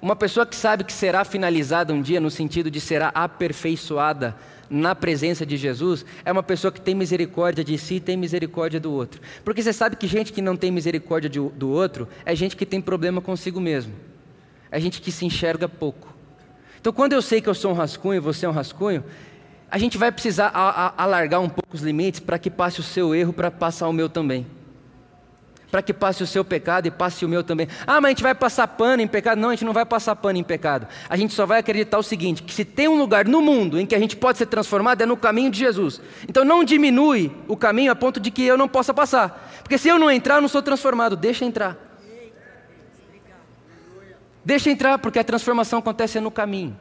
Uma 0.00 0.14
pessoa 0.14 0.44
que 0.44 0.54
sabe 0.54 0.84
que 0.84 0.92
será 0.92 1.24
finalizada 1.24 1.92
um 1.92 2.02
dia, 2.02 2.20
no 2.20 2.30
sentido 2.30 2.70
de 2.70 2.80
será 2.80 3.08
aperfeiçoada 3.14 4.36
na 4.68 4.94
presença 4.94 5.46
de 5.46 5.56
Jesus 5.56 6.04
é 6.24 6.32
uma 6.32 6.42
pessoa 6.42 6.72
que 6.72 6.80
tem 6.80 6.94
misericórdia 6.94 7.62
de 7.62 7.78
si 7.78 7.94
e 7.94 8.00
tem 8.00 8.16
misericórdia 8.16 8.80
do 8.80 8.92
outro. 8.92 9.20
Porque 9.44 9.62
você 9.62 9.72
sabe 9.72 9.96
que 9.96 10.06
gente 10.06 10.32
que 10.32 10.42
não 10.42 10.56
tem 10.56 10.70
misericórdia 10.70 11.30
de, 11.30 11.38
do 11.38 11.70
outro 11.70 12.08
é 12.24 12.34
gente 12.34 12.56
que 12.56 12.66
tem 12.66 12.80
problema 12.80 13.20
consigo 13.20 13.60
mesmo. 13.60 13.94
É 14.70 14.80
gente 14.80 15.00
que 15.00 15.12
se 15.12 15.24
enxerga 15.24 15.68
pouco. 15.68 16.14
Então, 16.80 16.92
quando 16.92 17.12
eu 17.12 17.22
sei 17.22 17.40
que 17.40 17.48
eu 17.48 17.54
sou 17.54 17.70
um 17.70 17.74
rascunho 17.74 18.16
e 18.16 18.20
você 18.20 18.46
é 18.46 18.48
um 18.48 18.52
rascunho, 18.52 19.04
a 19.70 19.78
gente 19.78 19.96
vai 19.96 20.12
precisar 20.12 20.50
alargar 20.96 21.40
um 21.40 21.48
pouco 21.48 21.74
os 21.74 21.80
limites 21.80 22.20
para 22.20 22.38
que 22.38 22.50
passe 22.50 22.80
o 22.80 22.82
seu 22.82 23.14
erro 23.14 23.32
para 23.32 23.50
passar 23.50 23.88
o 23.88 23.92
meu 23.92 24.08
também 24.08 24.46
para 25.70 25.82
que 25.82 25.92
passe 25.92 26.22
o 26.22 26.26
seu 26.26 26.44
pecado 26.44 26.86
e 26.86 26.90
passe 26.90 27.24
o 27.24 27.28
meu 27.28 27.42
também. 27.42 27.68
Ah, 27.86 28.00
mas 28.00 28.04
a 28.04 28.08
gente 28.10 28.22
vai 28.22 28.34
passar 28.34 28.66
pano 28.68 29.02
em 29.02 29.06
pecado? 29.06 29.38
Não, 29.38 29.48
a 29.48 29.52
gente 29.52 29.64
não 29.64 29.72
vai 29.72 29.84
passar 29.84 30.14
pano 30.16 30.38
em 30.38 30.44
pecado. 30.44 30.86
A 31.08 31.16
gente 31.16 31.34
só 31.34 31.44
vai 31.44 31.58
acreditar 31.58 31.98
o 31.98 32.02
seguinte: 32.02 32.42
que 32.42 32.52
se 32.52 32.64
tem 32.64 32.88
um 32.88 32.98
lugar 32.98 33.26
no 33.26 33.40
mundo 33.40 33.78
em 33.78 33.86
que 33.86 33.94
a 33.94 33.98
gente 33.98 34.16
pode 34.16 34.38
ser 34.38 34.46
transformado 34.46 35.02
é 35.02 35.06
no 35.06 35.16
caminho 35.16 35.50
de 35.50 35.58
Jesus. 35.58 36.00
Então 36.28 36.44
não 36.44 36.64
diminui 36.64 37.32
o 37.48 37.56
caminho 37.56 37.90
a 37.90 37.96
ponto 37.96 38.20
de 38.20 38.30
que 38.30 38.44
eu 38.44 38.56
não 38.56 38.68
possa 38.68 38.94
passar. 38.94 39.50
Porque 39.62 39.78
se 39.78 39.88
eu 39.88 39.98
não 39.98 40.10
entrar, 40.10 40.36
eu 40.36 40.40
não 40.40 40.48
sou 40.48 40.62
transformado. 40.62 41.16
Deixa 41.16 41.44
entrar. 41.44 41.76
Deixa 44.44 44.70
entrar, 44.70 44.98
porque 44.98 45.18
a 45.18 45.24
transformação 45.24 45.80
acontece 45.80 46.20
no 46.20 46.30
caminho. 46.30 46.78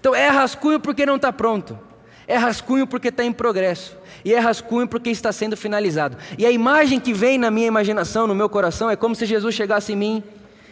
Então 0.00 0.14
é 0.14 0.28
rascunho 0.28 0.80
porque 0.80 1.04
não 1.04 1.16
está 1.16 1.30
pronto. 1.30 1.78
É 2.26 2.36
rascunho 2.36 2.86
porque 2.86 3.08
está 3.08 3.22
em 3.22 3.32
progresso. 3.32 3.96
E 4.24 4.34
é 4.34 4.38
rascunho 4.38 4.88
porque 4.88 5.10
está 5.10 5.32
sendo 5.32 5.56
finalizado. 5.56 6.16
E 6.38 6.44
a 6.44 6.50
imagem 6.50 6.98
que 7.00 7.12
vem 7.12 7.38
na 7.38 7.50
minha 7.50 7.66
imaginação, 7.66 8.26
no 8.26 8.34
meu 8.34 8.48
coração, 8.48 8.90
é 8.90 8.96
como 8.96 9.14
se 9.14 9.26
Jesus 9.26 9.54
chegasse 9.54 9.92
em 9.92 9.96
mim 9.96 10.22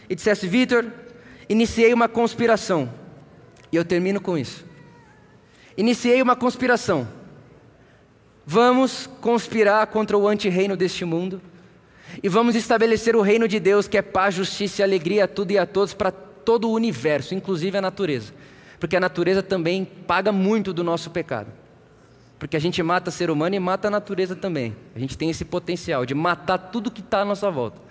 e 0.09 0.15
dissesse: 0.15 0.47
Vitor, 0.47 0.85
iniciei 1.47 1.93
uma 1.93 2.07
conspiração. 2.07 2.89
E 3.71 3.75
eu 3.75 3.85
termino 3.85 4.21
com 4.21 4.37
isso. 4.37 4.65
Iniciei 5.77 6.21
uma 6.21 6.35
conspiração. 6.35 7.07
Vamos 8.45 9.09
conspirar 9.21 9.87
contra 9.87 10.17
o 10.17 10.27
antirreino 10.27 10.77
deste 10.77 11.03
mundo. 11.03 11.41
E 12.21 12.29
vamos 12.29 12.55
estabelecer 12.55 13.15
o 13.15 13.21
reino 13.21 13.47
de 13.47 13.59
Deus, 13.59 13.87
que 13.87 13.97
é 13.97 14.01
paz, 14.01 14.35
justiça 14.35 14.81
e 14.81 14.83
alegria 14.83 15.25
a 15.25 15.27
tudo 15.27 15.51
e 15.51 15.57
a 15.57 15.65
todos, 15.65 15.93
para 15.93 16.11
todo 16.11 16.69
o 16.69 16.73
universo, 16.73 17.33
inclusive 17.33 17.77
a 17.77 17.81
natureza 17.81 18.31
porque 18.79 18.95
a 18.95 18.99
natureza 18.99 19.41
também 19.41 19.85
paga 19.85 20.31
muito 20.31 20.73
do 20.73 20.83
nosso 20.83 21.09
pecado. 21.09 21.47
Porque 22.37 22.57
a 22.57 22.59
gente 22.59 22.81
mata 22.83 23.11
ser 23.11 23.29
humano 23.29 23.55
e 23.55 23.59
mata 23.59 23.87
a 23.87 23.91
natureza 23.91 24.35
também. 24.35 24.75
A 24.95 24.99
gente 24.99 25.17
tem 25.17 25.29
esse 25.29 25.45
potencial 25.45 26.05
de 26.05 26.13
matar 26.13 26.57
tudo 26.57 26.91
que 26.91 27.01
está 27.01 27.21
à 27.21 27.25
nossa 27.25 27.49
volta. 27.49 27.81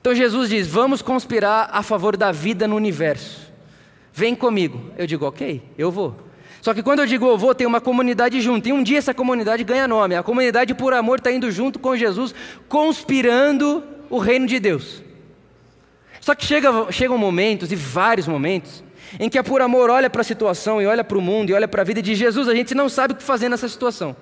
Então 0.00 0.14
Jesus 0.14 0.50
diz: 0.50 0.66
vamos 0.66 1.00
conspirar 1.00 1.70
a 1.72 1.82
favor 1.82 2.16
da 2.16 2.32
vida 2.32 2.66
no 2.66 2.76
universo. 2.76 3.52
Vem 4.12 4.34
comigo. 4.34 4.90
Eu 4.98 5.06
digo, 5.06 5.24
ok, 5.24 5.62
eu 5.78 5.90
vou. 5.90 6.16
Só 6.60 6.74
que 6.74 6.82
quando 6.82 7.00
eu 7.00 7.06
digo 7.06 7.26
eu 7.26 7.38
vou, 7.38 7.54
tem 7.54 7.66
uma 7.66 7.80
comunidade 7.80 8.40
junto. 8.40 8.68
E 8.68 8.72
um 8.72 8.82
dia 8.82 8.98
essa 8.98 9.14
comunidade 9.14 9.64
ganha 9.64 9.88
nome. 9.88 10.14
A 10.14 10.22
comunidade 10.22 10.74
por 10.74 10.92
amor 10.92 11.18
está 11.18 11.32
indo 11.32 11.50
junto 11.50 11.78
com 11.78 11.96
Jesus, 11.96 12.34
conspirando 12.68 13.82
o 14.10 14.18
reino 14.18 14.46
de 14.46 14.60
Deus. 14.60 15.02
Só 16.20 16.36
que 16.36 16.44
chega, 16.44 16.70
chegam 16.92 17.18
momentos, 17.18 17.72
e 17.72 17.76
vários 17.76 18.28
momentos, 18.28 18.84
em 19.18 19.28
que 19.28 19.38
a 19.38 19.44
por 19.44 19.60
amor 19.60 19.90
olha 19.90 20.08
para 20.08 20.20
a 20.20 20.24
situação 20.24 20.80
e 20.80 20.86
olha 20.86 21.04
para 21.04 21.18
o 21.18 21.20
mundo 21.20 21.50
e 21.50 21.52
olha 21.52 21.68
para 21.68 21.82
a 21.82 21.84
vida 21.84 22.00
de 22.00 22.14
Jesus, 22.14 22.48
a 22.48 22.54
gente 22.54 22.74
não 22.74 22.88
sabe 22.88 23.14
o 23.14 23.16
que 23.16 23.22
fazer 23.22 23.48
nessa 23.48 23.68
situação. 23.68 24.16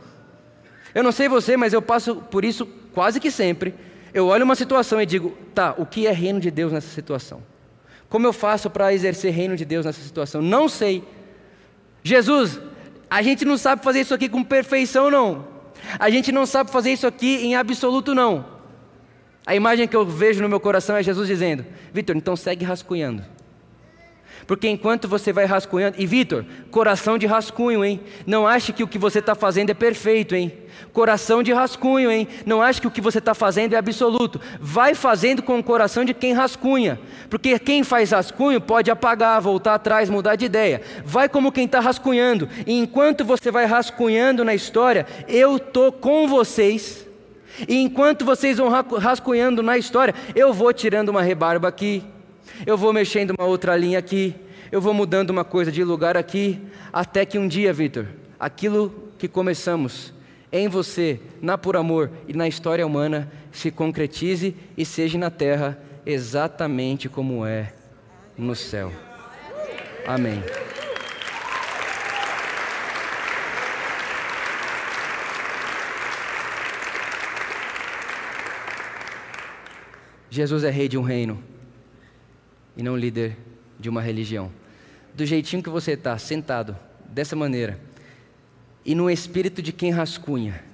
Eu 0.94 1.02
não 1.02 1.12
sei 1.12 1.28
você, 1.28 1.56
mas 1.56 1.72
eu 1.72 1.80
passo 1.80 2.16
por 2.16 2.44
isso 2.44 2.66
quase 2.92 3.20
que 3.20 3.30
sempre. 3.30 3.74
Eu 4.12 4.26
olho 4.26 4.44
uma 4.44 4.56
situação 4.56 5.00
e 5.00 5.06
digo, 5.06 5.36
tá, 5.54 5.74
o 5.78 5.86
que 5.86 6.06
é 6.06 6.12
reino 6.12 6.40
de 6.40 6.50
Deus 6.50 6.72
nessa 6.72 6.88
situação? 6.88 7.40
Como 8.08 8.26
eu 8.26 8.32
faço 8.32 8.68
para 8.68 8.92
exercer 8.92 9.32
reino 9.32 9.56
de 9.56 9.64
Deus 9.64 9.86
nessa 9.86 10.02
situação? 10.02 10.42
Não 10.42 10.68
sei. 10.68 11.04
Jesus, 12.02 12.58
A 13.10 13.22
gente 13.22 13.44
não 13.44 13.58
sabe 13.58 13.82
fazer 13.82 14.02
isso 14.02 14.14
aqui 14.14 14.28
com 14.28 14.44
perfeição, 14.44 15.10
não. 15.10 15.44
A 15.98 16.08
gente 16.08 16.30
não 16.30 16.46
sabe 16.46 16.70
fazer 16.70 16.92
isso 16.92 17.08
aqui 17.08 17.44
em 17.44 17.56
absoluto, 17.56 18.14
não. 18.14 18.46
A 19.44 19.56
imagem 19.56 19.88
que 19.88 19.96
eu 19.96 20.06
vejo 20.06 20.40
no 20.40 20.48
meu 20.48 20.60
coração 20.60 20.94
é 20.94 21.02
Jesus 21.02 21.26
dizendo: 21.26 21.66
Vitor, 21.92 22.16
então 22.16 22.36
segue 22.36 22.64
rascunhando. 22.64 23.24
Porque 24.50 24.68
enquanto 24.68 25.06
você 25.06 25.32
vai 25.32 25.44
rascunhando, 25.44 25.94
e 25.96 26.04
Vitor, 26.04 26.44
coração 26.72 27.16
de 27.16 27.24
rascunho, 27.24 27.84
hein? 27.84 28.00
Não 28.26 28.48
ache 28.48 28.72
que 28.72 28.82
o 28.82 28.88
que 28.88 28.98
você 28.98 29.20
está 29.20 29.32
fazendo 29.32 29.70
é 29.70 29.74
perfeito, 29.74 30.34
hein? 30.34 30.52
Coração 30.92 31.40
de 31.40 31.52
rascunho, 31.52 32.10
hein? 32.10 32.26
Não 32.44 32.60
ache 32.60 32.80
que 32.80 32.86
o 32.88 32.90
que 32.90 33.00
você 33.00 33.18
está 33.18 33.32
fazendo 33.32 33.74
é 33.74 33.76
absoluto. 33.76 34.40
Vai 34.58 34.92
fazendo 34.92 35.40
com 35.40 35.56
o 35.56 35.62
coração 35.62 36.04
de 36.04 36.12
quem 36.12 36.32
rascunha. 36.32 36.98
Porque 37.28 37.60
quem 37.60 37.84
faz 37.84 38.10
rascunho 38.10 38.60
pode 38.60 38.90
apagar, 38.90 39.40
voltar 39.40 39.74
atrás, 39.74 40.10
mudar 40.10 40.34
de 40.34 40.46
ideia. 40.46 40.82
Vai 41.04 41.28
como 41.28 41.52
quem 41.52 41.66
está 41.66 41.78
rascunhando. 41.78 42.48
E 42.66 42.76
enquanto 42.76 43.24
você 43.24 43.52
vai 43.52 43.66
rascunhando 43.66 44.44
na 44.44 44.52
história, 44.52 45.06
eu 45.28 45.58
estou 45.58 45.92
com 45.92 46.26
vocês. 46.26 47.06
E 47.68 47.76
enquanto 47.76 48.24
vocês 48.24 48.58
vão 48.58 48.68
rascunhando 48.68 49.62
na 49.62 49.78
história, 49.78 50.12
eu 50.34 50.52
vou 50.52 50.72
tirando 50.72 51.10
uma 51.10 51.22
rebarba 51.22 51.68
aqui, 51.68 52.02
eu 52.66 52.76
vou 52.76 52.92
mexendo 52.92 53.34
uma 53.38 53.46
outra 53.46 53.76
linha 53.76 53.98
aqui, 53.98 54.34
eu 54.70 54.80
vou 54.80 54.94
mudando 54.94 55.30
uma 55.30 55.44
coisa 55.44 55.72
de 55.72 55.82
lugar 55.82 56.16
aqui, 56.16 56.60
até 56.92 57.24
que 57.24 57.38
um 57.38 57.48
dia, 57.48 57.72
Vitor, 57.72 58.06
aquilo 58.38 59.10
que 59.18 59.28
começamos 59.28 60.12
em 60.52 60.68
você, 60.68 61.20
na 61.40 61.56
por 61.56 61.76
amor 61.76 62.10
e 62.26 62.32
na 62.32 62.48
história 62.48 62.86
humana, 62.86 63.30
se 63.52 63.70
concretize 63.70 64.54
e 64.76 64.84
seja 64.84 65.18
na 65.18 65.30
terra 65.30 65.78
exatamente 66.04 67.08
como 67.08 67.44
é 67.44 67.72
no 68.36 68.54
céu. 68.54 68.92
Amém. 70.06 70.42
Jesus 80.28 80.62
é 80.62 80.70
rei 80.70 80.88
de 80.88 80.96
um 80.96 81.02
reino 81.02 81.49
e 82.80 82.82
não 82.82 82.96
líder 82.96 83.36
de 83.78 83.90
uma 83.90 84.00
religião. 84.00 84.50
Do 85.14 85.26
jeitinho 85.26 85.62
que 85.62 85.68
você 85.68 85.92
está, 85.92 86.16
sentado, 86.16 86.74
dessa 87.10 87.36
maneira, 87.36 87.78
e 88.84 88.94
no 88.94 89.10
espírito 89.10 89.60
de 89.60 89.70
quem 89.70 89.90
rascunha, 89.90 90.64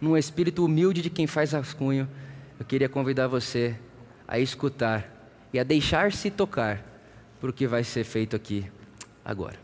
no 0.00 0.16
espírito 0.16 0.64
humilde 0.64 1.02
de 1.02 1.10
quem 1.10 1.26
faz 1.26 1.52
rascunho, 1.52 2.08
eu 2.58 2.64
queria 2.64 2.88
convidar 2.88 3.28
você 3.28 3.76
a 4.26 4.38
escutar 4.38 5.06
e 5.52 5.58
a 5.58 5.62
deixar-se 5.62 6.30
tocar 6.30 6.82
por 7.40 7.52
que 7.52 7.66
vai 7.66 7.84
ser 7.84 8.04
feito 8.04 8.34
aqui 8.34 8.64
agora. 9.22 9.58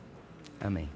Amém. 0.61 0.96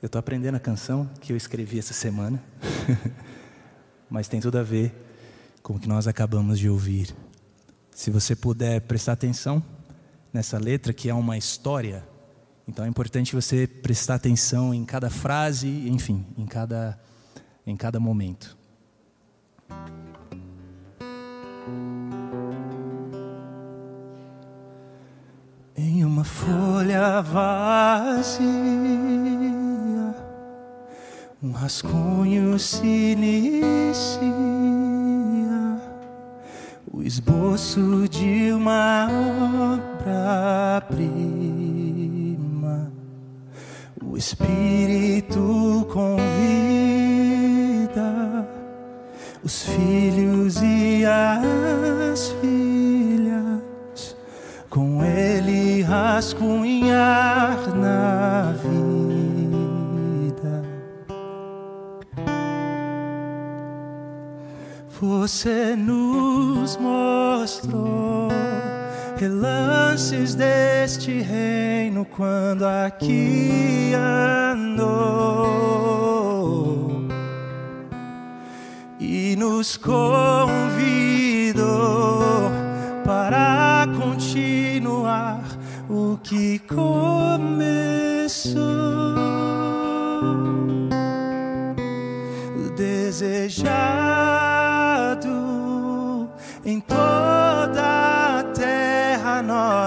Eu 0.00 0.06
estou 0.06 0.20
aprendendo 0.20 0.54
a 0.54 0.60
canção 0.60 1.10
que 1.20 1.32
eu 1.32 1.36
escrevi 1.36 1.76
essa 1.76 1.92
semana, 1.92 2.40
mas 4.08 4.28
tem 4.28 4.38
tudo 4.38 4.56
a 4.56 4.62
ver 4.62 4.94
com 5.60 5.74
o 5.74 5.78
que 5.78 5.88
nós 5.88 6.06
acabamos 6.06 6.56
de 6.56 6.70
ouvir. 6.70 7.12
Se 7.90 8.08
você 8.08 8.36
puder 8.36 8.82
prestar 8.82 9.14
atenção 9.14 9.60
nessa 10.32 10.56
letra, 10.56 10.92
que 10.92 11.08
é 11.10 11.14
uma 11.14 11.36
história, 11.36 12.06
então 12.68 12.84
é 12.84 12.88
importante 12.88 13.34
você 13.34 13.66
prestar 13.66 14.14
atenção 14.14 14.72
em 14.72 14.84
cada 14.84 15.10
frase, 15.10 15.66
enfim, 15.88 16.24
em 16.36 16.46
cada, 16.46 16.96
em 17.66 17.76
cada 17.76 17.98
momento. 17.98 18.56
Em 25.76 26.04
uma 26.04 26.22
folha 26.22 27.20
vazia 27.20 28.57
rascunho 31.68 32.58
se 32.58 33.12
inicia, 33.12 34.22
o 36.90 37.02
esboço 37.02 38.08
de 38.08 38.50
uma 38.52 39.06
obra-prima. 39.76 40.98
O 44.02 44.16
Espírito 44.16 45.86
convida 45.92 46.16
os 49.44 49.64
filhos 49.64 50.62
e 50.62 51.04
as 51.04 52.30
filhas, 52.40 54.16
com 54.70 55.04
ele 55.04 55.82
rascunhar 55.82 57.58
na 57.76 58.52
vida. 58.52 58.97
Você 65.00 65.76
nos 65.76 66.76
mostrou 66.76 68.28
relances 69.16 70.34
deste 70.34 71.20
reino 71.20 72.04
quando 72.04 72.64
aqui 72.64 73.92
andou 74.74 75.06
e 78.98 79.36
nos 79.36 79.76
convidou 79.76 80.08
para 83.04 83.86
continuar 83.96 85.44
o 85.88 86.18
que 86.24 86.58
começou. 86.58 86.88
Desejar 92.76 94.27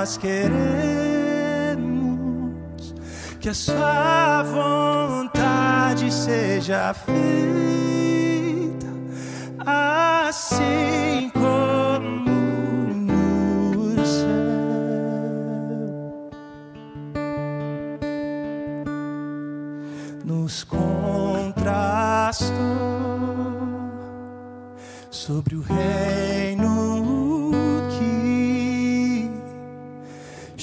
nós 0.01 0.17
queremos 0.17 0.49
que 3.39 3.49
a 3.49 3.53
sua 3.53 4.41
vontade 4.41 6.11
seja 6.11 6.91
feita 6.91 7.21
assim 9.59 11.29
como 11.35 12.31
no 12.95 14.03
céu. 14.03 14.25
Nos 20.25 20.63
contrastou 20.63 20.81
sobre 25.11 25.57
o 25.57 25.61
reino 25.61 26.50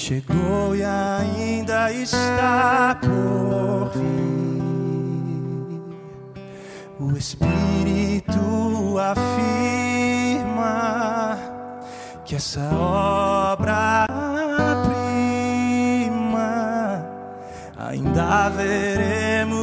chegou 0.08 0.74
e 0.74 0.82
ainda 0.82 1.92
está 1.92 2.96
por 2.98 3.90
vir. 3.94 4.62
O 6.98 7.14
Espírito 7.14 8.98
afirma 8.98 10.58
que 12.24 12.36
essa 12.36 12.70
obra-prima 12.74 13.68
ainda 17.76 18.48
veremos 18.48 19.57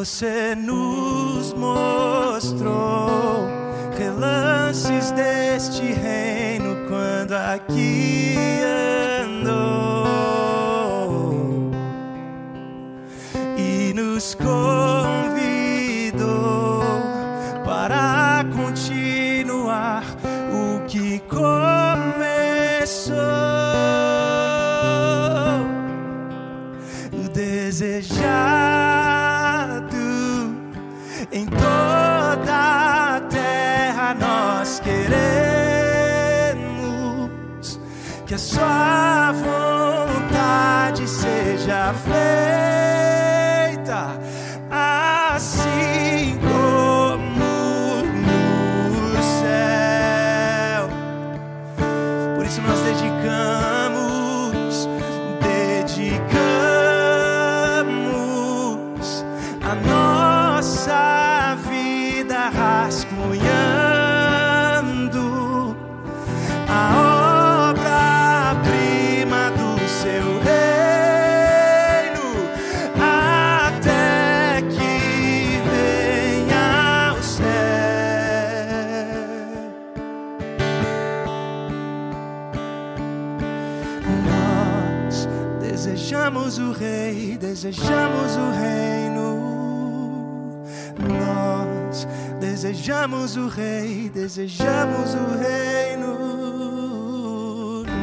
Você 0.00 0.54
nos 0.54 1.52
mostrou 1.52 3.46
relances 3.98 5.10
deste 5.10 5.82
reino 5.92 6.74
quando 6.88 7.34
aqui 7.34 8.34
andou. 9.20 9.60
E 13.58 13.92
nos 13.92 14.34
convidou 14.36 14.99
sua 38.60 39.32
vontade 39.32 41.08
seja 41.08 41.94
feita 41.94 42.59
desejamos 87.70 88.36
o 88.36 88.50
reino. 88.50 89.38
Nós 91.08 92.06
desejamos 92.40 93.36
o 93.36 93.46
rei, 93.46 94.10
desejamos 94.12 95.14
o 95.14 95.38
reino. 95.38 96.16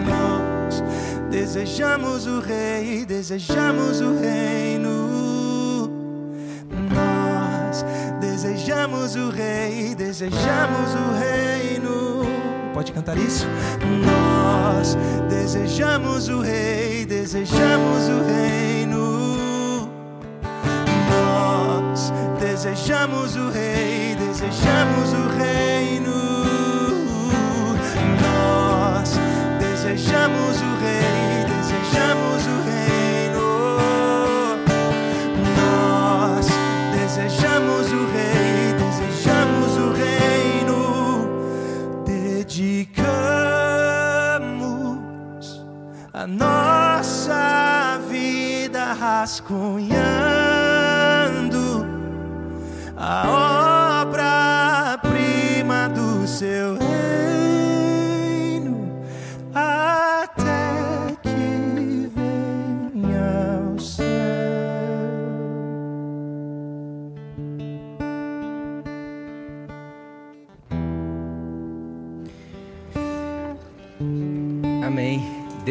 Nós 0.08 0.82
desejamos 1.30 2.26
o 2.26 2.40
rei, 2.40 3.06
desejamos 3.06 4.00
o 4.00 4.18
reino. 4.18 5.92
Nós 6.94 7.84
desejamos 8.22 9.16
o 9.18 9.30
rei, 9.30 9.94
desejamos 9.96 10.94
o 10.96 11.20
reino. 11.20 12.26
Pode 12.74 12.94
cantar 12.94 13.18
isso? 13.18 13.46
Nós 14.06 14.98
desejamos 15.28 16.30
o 16.30 16.40
rei, 16.40 17.06
desejamos 17.06 18.08
o 18.08 18.24
reino. 18.24 18.87
Desejamos 22.78 23.36
o 23.36 23.50
rei, 23.50 24.16
desejamos 24.16 25.12
o 25.12 25.28
reino. 25.40 26.14
Nós 28.22 29.20
desejamos 29.60 30.62
o 30.62 30.76
rei, 30.80 31.44
desejamos 31.50 32.46
o 32.46 32.62
reino. 32.70 33.48
Nós 35.58 36.48
desejamos 36.94 37.92
o 37.92 38.06
rei, 38.14 38.74
desejamos 38.78 39.78
o 39.78 39.92
reino. 39.94 40.80
Dedicamos 42.06 42.78
a 46.14 46.28
nossa 46.28 48.00
vida 48.08 48.94
rascunhando 48.94 50.37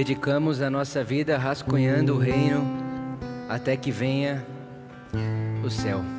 Dedicamos 0.07 0.63
a 0.63 0.71
nossa 0.71 1.03
vida 1.03 1.37
rascunhando 1.37 2.15
o 2.15 2.19
reino 2.19 2.63
até 3.49 3.77
que 3.77 3.91
venha 3.91 4.47
o 5.65 5.69
céu. 5.69 6.16